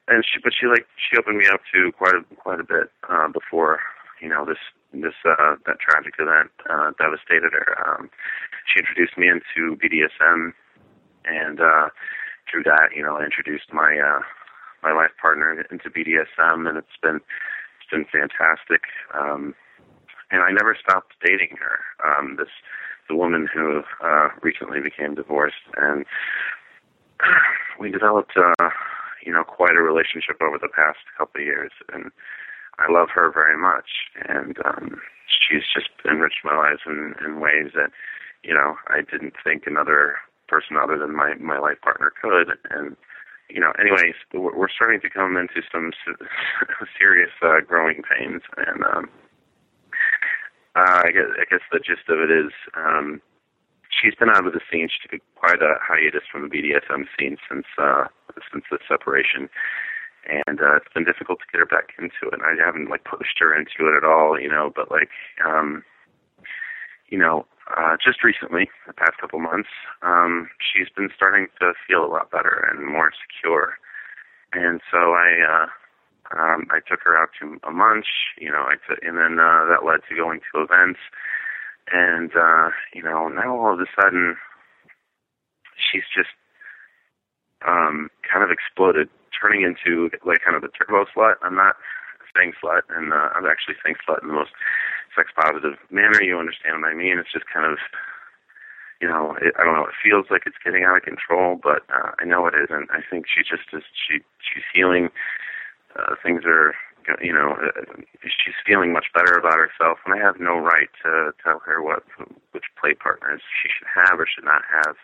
[0.07, 2.91] And she, but she like she opened me up to quite a quite a bit
[3.09, 3.79] uh, before
[4.21, 4.59] you know this
[4.91, 7.71] this uh, that tragic event uh, devastated her.
[7.79, 8.09] Um,
[8.67, 10.51] she introduced me into BDSM,
[11.23, 11.87] and uh,
[12.49, 14.21] through that, you know, I introduced my uh,
[14.81, 17.21] my life partner into BDSM, and it's been
[17.79, 18.83] it's been fantastic.
[19.13, 19.55] Um,
[20.31, 21.79] and I never stopped dating her.
[22.03, 22.49] Um, this
[23.09, 26.05] the woman who uh, recently became divorced, and
[27.79, 28.69] we developed, uh,
[29.25, 32.11] you know, quite a relationship over the past couple of years, and
[32.79, 33.87] I love her very much,
[34.27, 37.91] and um, she's just enriched my life in, in ways that,
[38.43, 42.95] you know, I didn't think another person other than my my life partner could, and
[43.49, 45.91] you know, anyways, we're starting to come into some
[46.97, 49.09] serious uh, growing pains, and um,
[50.75, 52.51] uh, I guess I guess the gist of it is.
[52.73, 53.21] Um,
[53.93, 54.89] she's been out of the scene.
[54.89, 58.05] She took quite a hiatus from the BDSM scene since uh,
[58.51, 59.49] since the separation,
[60.25, 62.33] and uh, it's been difficult to get her back into it.
[62.33, 64.71] And I haven't like pushed her into it at all, you know.
[64.75, 65.13] But like,
[65.45, 65.83] um,
[67.09, 67.45] you know,
[67.77, 69.69] uh, just recently, the past couple months,
[70.01, 73.77] um, she's been starting to feel a lot better and more secure,
[74.53, 75.37] and so I.
[75.41, 75.67] Uh,
[76.37, 78.07] um, I took her out to a munch,
[78.37, 80.99] you know, I took, and then uh, that led to going to events
[81.91, 84.37] and uh, you know, now all of a sudden,
[85.75, 86.31] she's just
[87.67, 91.35] um, kind of exploded, turning into like kind of a turbo slut.
[91.41, 91.75] I'm not
[92.35, 94.51] saying slut, and uh, I'm actually saying slut in the most
[95.15, 96.21] sex positive manner.
[96.21, 97.19] You understand what I mean?
[97.19, 97.77] It's just kind of,
[99.01, 99.85] you know, it, I don't know.
[99.85, 102.89] It feels like it's getting out of control, but uh, I know it isn't.
[102.91, 103.83] I think she just is.
[103.91, 105.09] She she's healing.
[105.95, 106.73] Uh, things are
[107.21, 111.31] you know, uh, she's feeling much better about herself, and I have no right to
[111.43, 112.03] tell her what
[112.51, 114.95] which play partners she should have or should not have.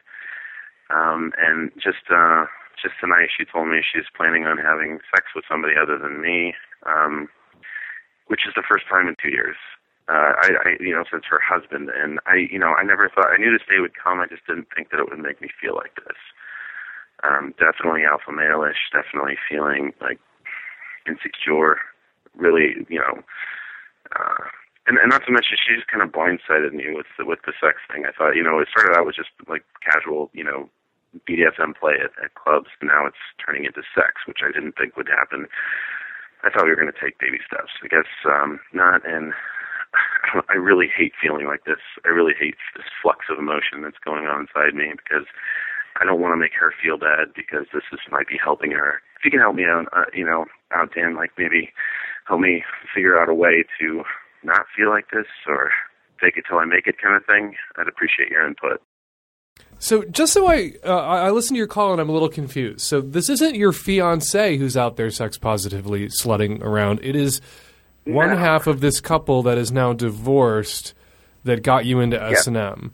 [0.90, 2.46] Um, and just uh,
[2.82, 6.54] just tonight, she told me she's planning on having sex with somebody other than me,
[6.86, 7.28] um,
[8.28, 9.58] which is the first time in two years.
[10.08, 13.30] Uh, I, I, you know, since her husband, and I, you know, I never thought
[13.30, 14.20] I knew this day would come.
[14.20, 16.18] I just didn't think that it would make me feel like this.
[17.22, 18.90] Um, definitely alpha male-ish.
[18.90, 20.18] Definitely feeling like
[21.10, 21.82] insecure.
[22.38, 23.26] Really, you know.
[24.16, 24.46] Uh,
[24.88, 27.54] and, and not to mention, she just kind of blindsided me with the, with the
[27.62, 28.06] sex thing.
[28.06, 30.70] I thought, you know, it started out with just like casual, you know,
[31.30, 32.70] BDSM play at, at clubs.
[32.82, 35.46] Now it's turning into sex, which I didn't think would happen.
[36.42, 37.70] I thought we were going to take baby steps.
[37.84, 39.06] I guess um, not.
[39.06, 39.34] And
[40.50, 41.82] I really hate feeling like this.
[42.06, 45.28] I really hate this flux of emotion that's going on inside me because
[45.98, 49.02] I don't want to make her feel bad because this is might be helping her.
[49.20, 51.72] If you can help me out, uh, you know, out Dan, like maybe
[52.28, 52.64] help me
[52.96, 54.04] figure out a way to
[54.44, 55.72] not feel like this or
[56.24, 57.56] take it till I make it kind of thing.
[57.78, 58.82] I'd appreciate your input.
[59.80, 62.82] So just so I uh, I listen to your call and I'm a little confused.
[62.82, 67.00] So this isn't your fiance who's out there sex positively slutting around.
[67.04, 67.42] It is
[68.06, 68.38] one No.
[68.38, 70.94] half of this couple that is now divorced
[71.44, 72.94] that got you into S and M.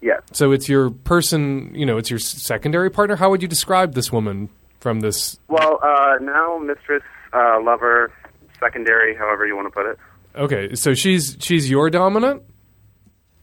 [0.00, 0.20] Yeah.
[0.32, 3.16] So it's your person, you know, it's your secondary partner.
[3.16, 4.48] How would you describe this woman
[4.80, 5.38] from this?
[5.48, 7.02] Well, uh, now mistress,
[7.32, 8.12] uh, lover,
[8.60, 9.98] secondary, however you want to put it.
[10.36, 12.42] Okay, so she's she's your dominant.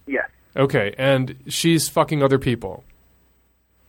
[0.07, 0.29] Yes.
[0.55, 2.83] Okay, and she's fucking other people,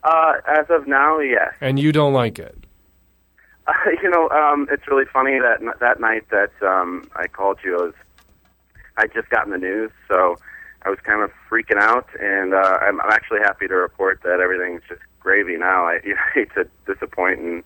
[0.02, 1.54] Uh, as of now, yes.
[1.60, 2.56] and you don't like it.
[3.68, 3.72] Uh,
[4.02, 7.82] you know, um, it's really funny that that night that um, I called you, I
[7.84, 7.94] was
[8.96, 10.36] I just gotten the news, so
[10.82, 14.40] I was kind of freaking out, and uh, I'm, I'm actually happy to report that
[14.40, 15.86] everything's just gravy now.
[15.86, 17.64] I you know, hate to disappoint and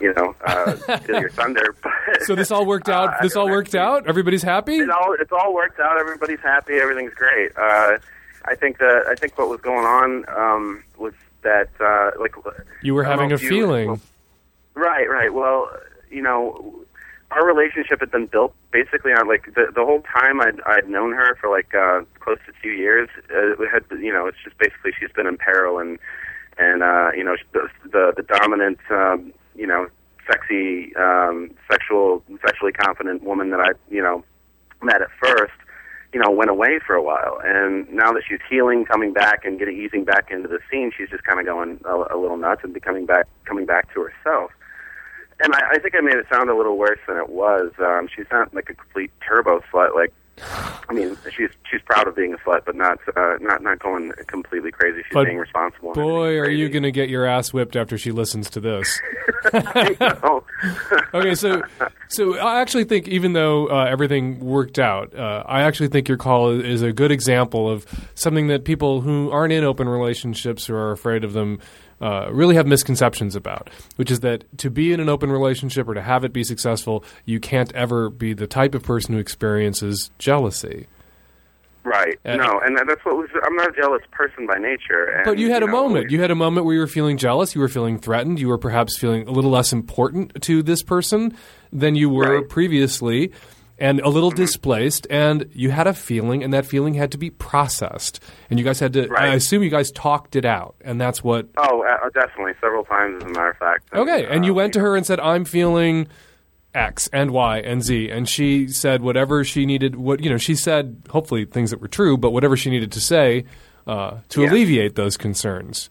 [0.00, 1.92] you know uh, steal your thunder, but
[2.22, 3.10] So this all worked out.
[3.10, 4.06] Uh, this all worked out.
[4.08, 4.78] Everybody's happy.
[4.78, 6.00] it all it's all worked out.
[6.00, 6.74] Everybody's happy.
[6.74, 7.52] Everything's great.
[7.56, 7.98] Uh,
[8.46, 12.34] I think that I think what was going on um, was that uh, like
[12.82, 14.00] You were having a you- feeling.
[14.74, 15.32] Right, right.
[15.34, 15.68] Well,
[16.10, 16.74] you know,
[17.30, 21.12] our relationship had been built basically on like the the whole time I'd I'd known
[21.12, 23.08] her for like uh, close to two years.
[23.30, 25.98] Uh, we had you know, it's just basically she's been in peril and
[26.58, 29.88] and uh, you know the the, dominant um, you know
[30.30, 34.24] sexy um, sexual sexually confident woman that I you know
[34.82, 35.52] met at first
[36.12, 37.40] you know, went away for a while.
[37.42, 41.08] And now that she's healing, coming back and getting easing back into the scene, she's
[41.08, 44.50] just kind of going a, a little nuts and becoming back, coming back to herself.
[45.40, 47.72] And I, I think I made it sound a little worse than it was.
[47.78, 49.94] Um, she's not like a complete turbo slut.
[49.94, 50.12] Like,
[50.88, 54.12] I mean, she's she's proud of being a slut, but not uh, not not going
[54.26, 55.02] completely crazy.
[55.04, 55.92] She's But being responsible.
[55.94, 59.00] Boy, are you going to get your ass whipped after she listens to this.
[61.14, 61.62] Okay, so
[62.08, 66.16] so I actually think even though uh, everything worked out, uh, I actually think your
[66.16, 70.70] call is, is a good example of something that people who aren't in open relationships
[70.70, 71.58] or are afraid of them
[72.02, 75.94] uh, really have misconceptions about, which is that to be in an open relationship or
[75.94, 80.10] to have it be successful, you can't ever be the type of person who experiences
[80.18, 80.88] jealousy.
[81.84, 82.14] Right.
[82.24, 83.28] Uh, no, and that's what was.
[83.44, 85.04] I'm not a jealous person by nature.
[85.16, 86.10] And, But you had a know, moment.
[86.12, 87.56] You had a moment where you were feeling jealous.
[87.56, 88.38] You were feeling threatened.
[88.38, 91.36] You were perhaps feeling a little less important to this person
[91.72, 92.48] than you were Right.
[92.48, 93.32] previously,
[93.78, 95.06] and a little displaced.
[95.10, 98.20] And you had a feeling, and that feeling had to be processed.
[98.50, 99.08] And you guys had to.
[99.08, 99.30] Right.
[99.30, 101.48] I assume you guys talked it out, and that's what.
[101.56, 103.88] Oh, uh, definitely, several times, as a matter of fact.
[103.92, 106.08] Okay, and you uh, went to her and said, "I'm feeling."
[106.74, 109.94] X and Y and Z, and she said whatever she needed.
[109.96, 113.00] What you know, she said hopefully things that were true, but whatever she needed to
[113.00, 113.44] say
[113.86, 114.50] uh, to Yeah.
[114.50, 115.90] alleviate those concerns.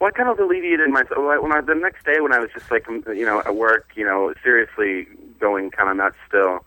[0.00, 1.18] Well, I kind of alleviated myself.
[1.42, 4.04] When I, the next day, when I was just like, you know, at work, you
[4.04, 5.08] know, seriously
[5.40, 6.64] going kind of nuts still.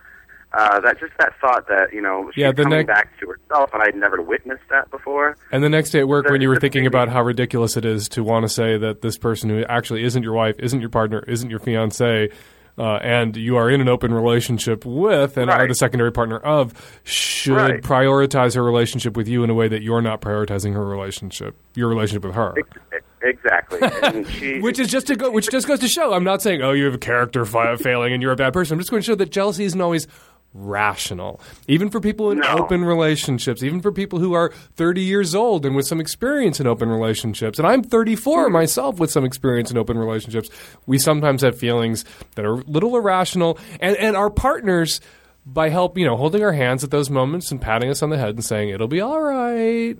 [0.55, 3.71] Uh, that just that thought that you know she's Yeah, the coming back to herself,
[3.73, 5.35] and I'd never witnessed that before.
[5.51, 7.83] And the next day at work, The- when you were thinking about how ridiculous it
[7.83, 10.89] is to want to say that this person who actually isn't your wife, isn't your
[10.89, 12.29] partner, isn't your fiance,
[12.77, 16.99] uh, and you are in an open relationship with and are the secondary partner of,
[17.03, 17.81] should Right.
[17.81, 21.89] prioritize her relationship with you in a way that you're not prioritizing her relationship, your
[21.89, 22.53] relationship with her.
[22.57, 26.13] Ex- Exactly, she, Which is just to go, which just goes to show.
[26.13, 28.75] I'm not saying, oh, you have a character fi- failing and you're a bad person.
[28.75, 30.07] I'm just going to show that jealousy isn't always
[30.55, 32.47] rational, even for people in No.
[32.59, 36.65] open relationships, even for people who are 30 years old and with some experience in
[36.67, 37.59] open relationships.
[37.59, 40.49] And I'm 34 myself with some experience in open relationships.
[40.87, 45.01] We sometimes have feelings that are a little irrational, and and our partners.
[45.47, 48.17] By help, you know, holding our hands at those moments and patting us on the
[48.17, 49.93] head and saying it'll be all right,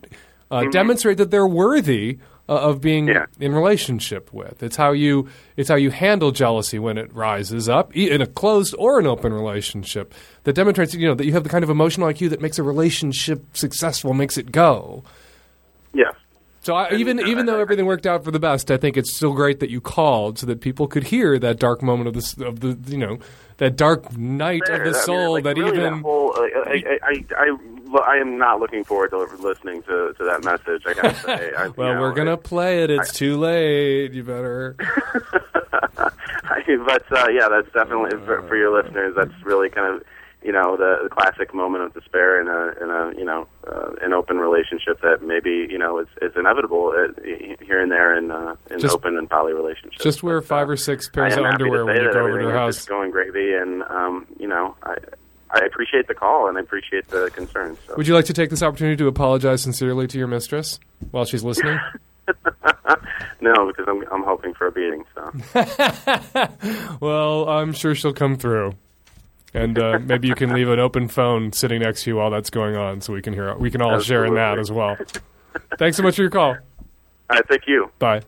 [0.49, 3.25] uh, demonstrate that they're worthy uh, of being Yeah.
[3.39, 4.61] in relationship with.
[4.61, 5.27] It's how you
[5.57, 9.33] it's how you handle jealousy when it rises up in a closed or an open
[9.33, 12.59] relationship that demonstrates you know that you have the kind of emotional IQ that makes
[12.59, 15.03] a relationship successful, makes it go.
[15.93, 16.11] yeah.
[16.61, 19.33] So I, even even though everything worked out for the best, I think it's still
[19.33, 22.59] great that you called so that people could hear that dark moment of the of
[22.61, 23.19] the you know
[23.57, 26.41] that dark night of the I mean, soul like, that really even that whole, uh,
[26.65, 27.57] I, I, I,
[28.03, 30.83] I I am not looking forward to listening to, to that message.
[30.85, 31.51] I gotta say.
[31.57, 32.89] I, Well, you know, we're gonna play it.
[32.89, 34.13] It's too late.
[34.13, 34.75] You better.
[36.85, 39.13] But uh, yeah, that's definitely for, for your listeners.
[39.15, 40.03] That's really kind of
[40.43, 43.91] you know the, the classic moment of despair in a in a you know uh,
[44.01, 47.21] an open relationship that maybe you know is, is inevitable uh,
[47.61, 50.03] here and there in uh, in Just- open and poly relationships.
[50.03, 52.77] Just wear five or six pairs of underwear when you go over to their is
[52.77, 52.85] house.
[52.85, 54.95] going gravy, and um, you know I
[55.55, 57.79] I appreciate the call and I appreciate the concerns.
[57.87, 57.95] So.
[57.95, 60.79] Would you like to take this opportunity to apologize sincerely to your mistress
[61.11, 61.79] while she's listening?
[63.41, 65.05] no, because I'm I'm hoping for a beating.
[65.13, 68.73] So well, I'm sure she'll come through.
[69.53, 72.49] And uh, maybe you can leave an open phone sitting next to you while that's
[72.49, 73.55] going on, so we can hear.
[73.55, 74.97] We can all share in that as well.
[75.77, 76.49] Thanks so much for your call.
[76.49, 76.57] all
[77.29, 77.89] right, thank you.
[77.97, 78.23] Bye.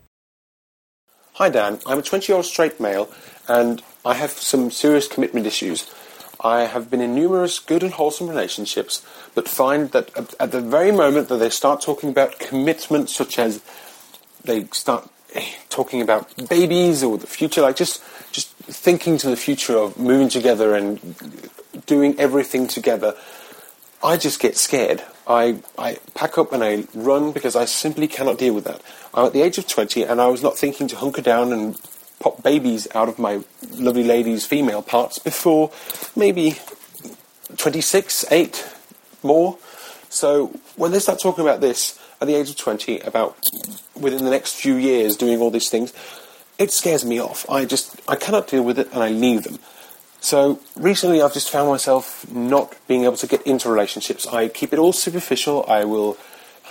[1.34, 1.80] Hi, Dan.
[1.86, 3.12] I'm a 20 year old straight male,
[3.50, 5.94] and I have some serious commitment issues.
[6.40, 10.92] I have been in numerous good and wholesome relationships, but find that at- the very
[10.92, 13.62] moment that they start talking about commitment, such as
[14.44, 15.10] they start
[15.70, 20.30] talking about babies or the future, like just just thinking to the future of moving
[20.30, 21.00] together and
[21.86, 23.16] doing everything together,
[24.04, 25.02] I just get scared.
[25.26, 28.82] I, I pack up and I run because I simply cannot deal with that.
[29.14, 31.80] I'm at the age of 20 and I was not thinking to hunker down and
[32.20, 33.41] pop babies out of my
[33.72, 35.72] lovely lady's female parts before
[36.15, 36.57] maybe
[37.57, 38.68] 26, 8
[39.24, 39.57] more.
[40.09, 43.38] So when they start talking about this at the age of 20, about
[43.95, 45.93] within the next few years doing all these things,
[46.57, 47.47] it scares me off.
[47.49, 49.59] I just, I cannot deal with it and I leave them.
[50.20, 54.26] So recently, I've just found myself not being able to get into relationships.
[54.28, 55.63] I keep it all superficial.
[55.68, 56.18] I will.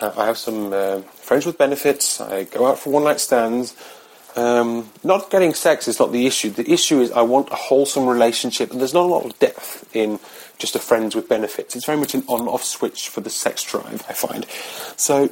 [0.03, 2.21] I have some uh, friends with benefits.
[2.21, 3.75] I go out for one night stands.
[4.37, 6.51] Um, not getting sex is not the issue.
[6.51, 9.89] The issue is I want a wholesome relationship, and there's not a lot of depth
[9.97, 10.21] in
[10.59, 11.75] just a friends with benefits.
[11.75, 14.05] It's very much an on-off switch for the sex drive.
[14.09, 14.45] I find.
[14.97, 15.31] So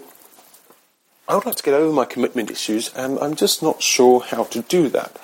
[1.28, 4.44] I would like to get over my commitment issues, and I'm just not sure how
[4.44, 5.16] to do that.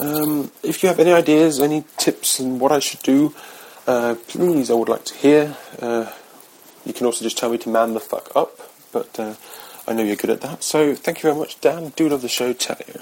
[0.00, 3.34] Um, if you have any ideas, any tips on what I should do,
[3.86, 5.56] uh, please, I would like to hear.
[5.80, 6.10] Uh,
[6.84, 8.58] you can also just tell me to man the fuck up,
[8.92, 9.34] but uh,
[9.90, 10.62] I know you're good at that.
[10.62, 11.92] So thank you very much, Dan.
[11.96, 12.52] Do love the show.
[12.52, 13.00] Tell you.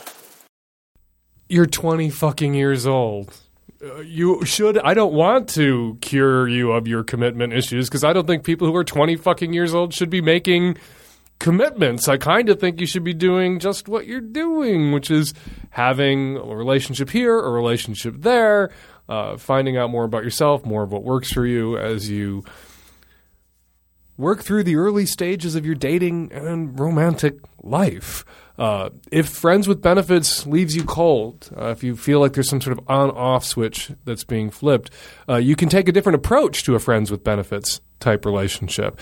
[1.46, 3.38] You're 20 fucking years old.
[3.84, 4.78] Uh, you should.
[4.78, 8.66] I don't want to cure you of your commitment issues because I don't think people
[8.66, 10.78] who are 20 fucking years old should be making
[11.38, 12.08] commitments.
[12.08, 15.34] I kind of think you should be doing just what you're doing, which is
[15.68, 18.70] having a relationship here, a relationship there,
[19.10, 22.44] uh, finding out more about yourself, more of what works for you as you
[24.18, 28.24] work through the early stages of your dating and romantic life.
[28.58, 32.60] Uh, if friends with benefits leaves you cold, uh, if you feel like there's some
[32.60, 34.90] sort of on-off switch that's being flipped,
[35.28, 38.98] uh, you can take a different approach to a friends with benefits type relationship.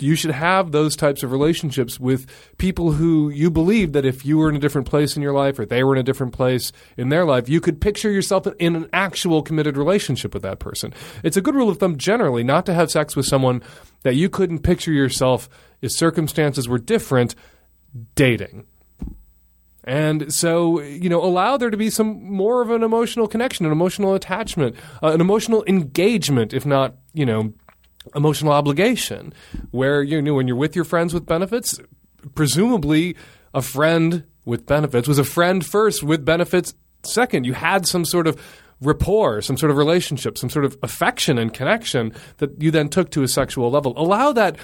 [0.00, 2.26] You should have those types of relationships with
[2.58, 5.58] people who you believe that if you were in a different place in your life
[5.58, 8.76] or they were in a different place in their life, you could picture yourself in
[8.76, 10.94] an actual committed relationship with that person.
[11.22, 13.62] It's a good rule of thumb generally not to have sex with someone
[14.02, 15.48] that you couldn't picture yourself
[15.82, 17.34] if circumstances were different
[18.14, 18.66] dating.
[19.84, 23.72] And so, you know, allow there to be some more of an emotional connection, an
[23.72, 27.54] emotional attachment, uh, an emotional engagement, if not, you know,
[28.14, 29.32] emotional obligation,
[29.70, 31.80] where you know when you're with your friends with benefits,
[32.34, 33.16] presumably
[33.54, 37.44] a friend with benefits was a friend first with benefits second.
[37.44, 38.40] You had some sort of
[38.80, 43.10] rapport, some sort of relationship, some sort of affection and connection that you then took
[43.10, 43.92] to a sexual level.
[43.96, 44.56] Allow that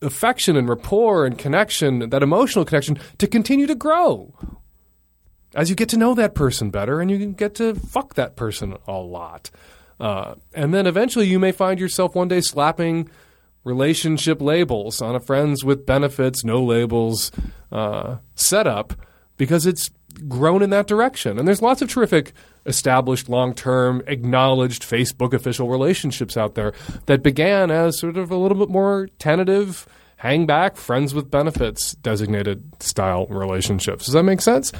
[0.00, 4.34] affection and rapport and connection, that emotional connection, to continue to grow
[5.54, 8.76] as you get to know that person better and you get to fuck that person
[8.86, 9.50] a lot.
[10.00, 13.08] Uh, and then eventually you may find yourself one day slapping
[13.64, 17.30] relationship labels on a friends with benefits, no labels
[17.72, 18.94] uh, setup
[19.36, 19.90] because it's
[20.26, 21.38] grown in that direction.
[21.38, 22.32] And there's lots of terrific
[22.66, 26.72] established, long term, acknowledged Facebook official relationships out there
[27.06, 29.86] that began as sort of a little bit more tentative,
[30.16, 34.06] hang back, friends with benefits designated style relationships.
[34.06, 34.72] Does that make sense?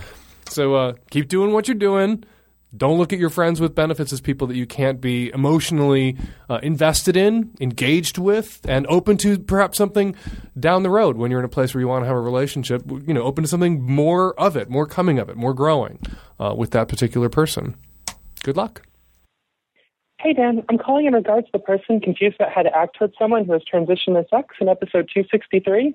[0.49, 2.25] So uh, keep doing what you're doing.
[2.77, 6.19] Don't look at your friends with benefits as people that you can't be emotionally
[6.51, 10.15] uh, invested in, engaged with, and open to perhaps something
[10.59, 12.83] down the road when you're in a place where you want to have a relationship.
[12.87, 15.99] You know, open to something more of it, more coming of it, more growing
[16.39, 17.75] uh, with that particular person.
[18.43, 18.83] Good luck.
[20.21, 20.63] Hey, Dan.
[20.69, 23.53] I'm calling in regards to the person confused about how to act towards someone who
[23.53, 25.95] has transitioned to sex in episode 263.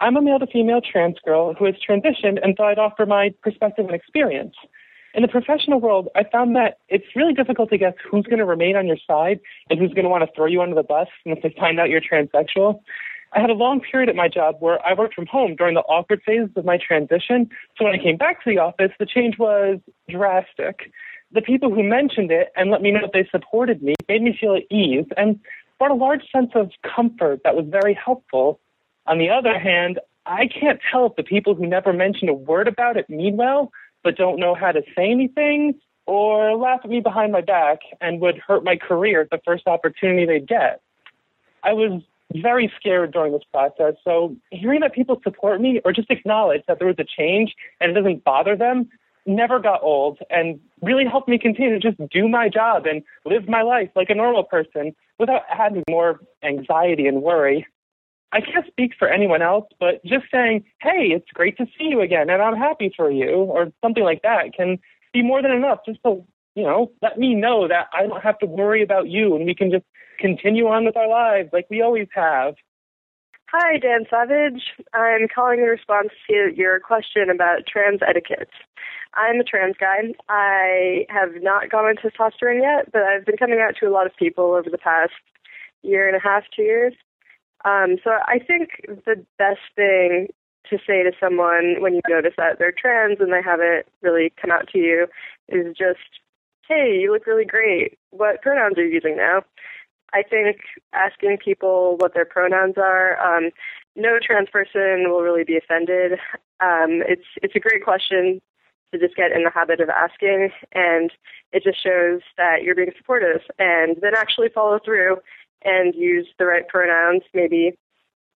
[0.00, 3.32] I'm a male to female trans girl who has transitioned and thought I'd offer my
[3.42, 4.54] perspective and experience.
[5.16, 8.44] In the professional world, I found that it's really difficult to guess who's going to
[8.44, 9.40] remain on your side
[9.70, 11.88] and who's going to want to throw you under the bus once they find out
[11.88, 12.80] you're transsexual.
[13.32, 15.80] I had a long period at my job where I worked from home during the
[15.80, 17.48] awkward phases of my transition.
[17.76, 20.92] So when I came back to the office, the change was drastic.
[21.32, 24.36] The people who mentioned it and let me know that they supported me made me
[24.38, 25.40] feel at ease and
[25.78, 28.60] brought a large sense of comfort that was very helpful.
[29.06, 32.68] On the other hand, I can't tell if the people who never mentioned a word
[32.68, 33.72] about it mean well,
[34.02, 35.74] but don't know how to say anything,
[36.06, 39.66] or laugh at me behind my back and would hurt my career at the first
[39.66, 40.80] opportunity they get.
[41.64, 46.10] I was very scared during this process, so hearing that people support me or just
[46.10, 48.88] acknowledge that there was a change and it doesn't bother them
[49.26, 53.48] never got old and really helped me continue to just do my job and live
[53.48, 57.66] my life like a normal person without adding more anxiety and worry.
[58.32, 62.00] I can't speak for anyone else, but just saying, hey, it's great to see you
[62.00, 64.78] again and I'm happy for you or something like that can
[65.12, 66.24] be more than enough just to,
[66.54, 69.54] you know, let me know that I don't have to worry about you and we
[69.54, 69.84] can just
[70.18, 72.54] continue on with our lives like we always have.
[73.52, 74.62] Hi, Dan Savage.
[74.92, 78.50] I'm calling in response to your question about trans etiquette.
[79.14, 80.12] I'm a trans guy.
[80.28, 84.06] I have not gone on testosterone yet, but I've been coming out to a lot
[84.06, 85.12] of people over the past
[85.82, 86.94] year and a half, two years.
[87.66, 90.28] Um, so I think the best thing
[90.70, 94.52] to say to someone when you notice that they're trans and they haven't really come
[94.52, 95.06] out to you
[95.48, 96.22] is just,
[96.68, 97.98] hey, you look really great.
[98.10, 99.42] What pronouns are you using now?
[100.14, 100.58] I think
[100.92, 103.50] asking people what their pronouns are, um,
[103.96, 106.12] no trans person will really be offended.
[106.60, 108.40] Um, it's it's a great question
[108.92, 111.10] to just get in the habit of asking, and
[111.52, 115.18] it just shows that you're being supportive, and then actually follow through
[115.66, 117.22] and use the right pronouns.
[117.34, 117.76] Maybe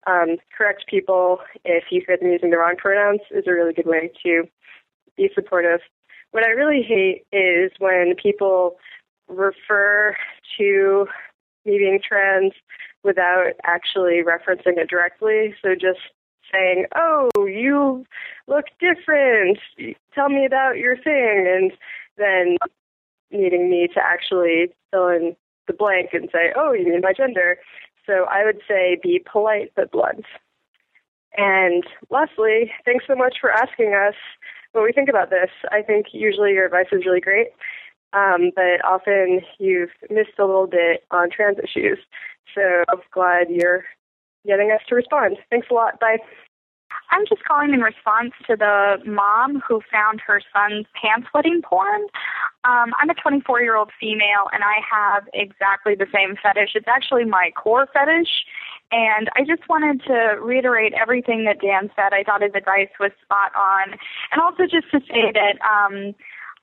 [0.07, 3.87] um, correct people if you feel them using the wrong pronouns is a really good
[3.87, 4.45] way to
[5.17, 5.81] be supportive.
[6.31, 8.77] What I really hate is when people
[9.29, 10.17] refer
[10.59, 11.07] to
[11.65, 12.53] me being trans
[13.03, 15.55] without actually referencing it directly.
[15.63, 15.99] So just
[16.53, 18.07] saying, "Oh, you
[18.47, 19.59] look different.
[20.15, 21.73] Tell me about your thing," and
[22.17, 22.57] then
[23.31, 25.37] needing me to actually fill in
[25.67, 27.59] the blank and say, "Oh, you mean my gender."
[28.07, 30.25] So I would say be polite but blunt.
[31.37, 34.15] And lastly, thanks so much for asking us
[34.73, 35.51] what we think about this.
[35.71, 37.49] I think usually your advice is really great,
[38.13, 41.99] um, but often you've missed a little bit on trans issues.
[42.55, 43.85] So I'm glad you're
[44.47, 45.37] getting us to respond.
[45.51, 46.01] Thanks a lot.
[46.01, 46.19] Bye.
[47.11, 52.07] I'm just calling in response to the mom who found her son's pamphleting porn.
[52.67, 56.71] Um, I'm a 24 year old female and I have exactly the same fetish.
[56.75, 58.45] It's actually my core fetish.
[58.91, 62.13] And I just wanted to reiterate everything that Dan said.
[62.13, 63.95] I thought his advice was spot on.
[64.33, 66.15] And also just to say that um,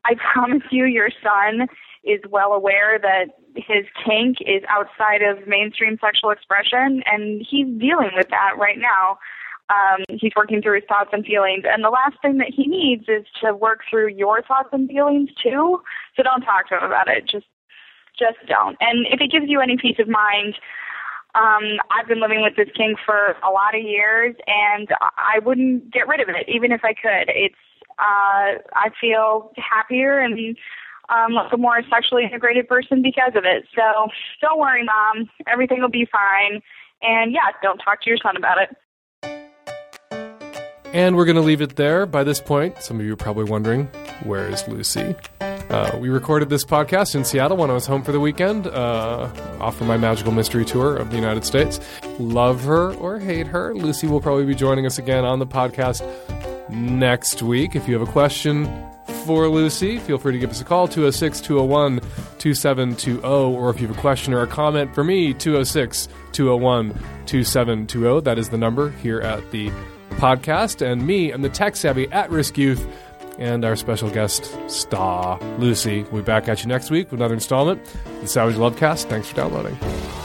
[0.06, 1.68] I promise you, your son
[2.04, 8.12] is well aware that his kink is outside of mainstream sexual expression, and he's dealing
[8.16, 9.18] with that right now.
[9.74, 13.05] Um, he's working through his thoughts and feelings, and the last thing that he needs
[13.07, 15.82] is to work through your thoughts and feelings too.
[16.15, 17.28] So don't talk to him about it.
[17.28, 17.47] Just,
[18.17, 18.78] just don't.
[18.80, 20.55] And if it gives you any peace of mind,
[21.36, 25.91] um, I've been living with this kink for a lot of years, and I wouldn't
[25.91, 27.30] get rid of it, even if I could.
[27.30, 27.55] It's
[27.99, 30.55] uh, I feel happier and
[31.09, 33.65] um, like a more sexually integrated person because of it.
[33.76, 34.09] So
[34.41, 35.30] don't worry, mom.
[35.47, 36.61] Everything will be fine.
[37.01, 38.76] And yeah, don't talk to your son about it.
[40.94, 42.06] And we're going to leave it there.
[42.06, 43.86] By this point, some of you are probably wondering,
[44.24, 45.16] where is Lucy?
[45.41, 49.28] Uh, we recorded this podcast in Seattle when I was home for the weekend, uh,
[49.60, 51.80] off for my magical mystery tour of the United States.
[52.20, 56.04] Love her or hate her, Lucy will probably be joining us again on the podcast
[56.70, 57.76] next week.
[57.76, 58.70] If you have a question
[59.26, 62.02] for Lucy, feel free to give us a call 206 201
[62.38, 63.22] 2720.
[63.24, 66.89] Or if you have a question or a comment for me, 206 201
[67.26, 68.22] 2720.
[68.22, 69.72] That is the number here at the
[70.14, 70.86] podcast.
[70.86, 72.86] And me, I'm the tech savvy at risk youth.
[73.39, 76.03] And our special guest, Star Lucy.
[76.03, 77.82] We'll be back at you next week with another installment.
[77.82, 79.05] of The Savage Lovecast.
[79.05, 80.22] Thanks for downloading.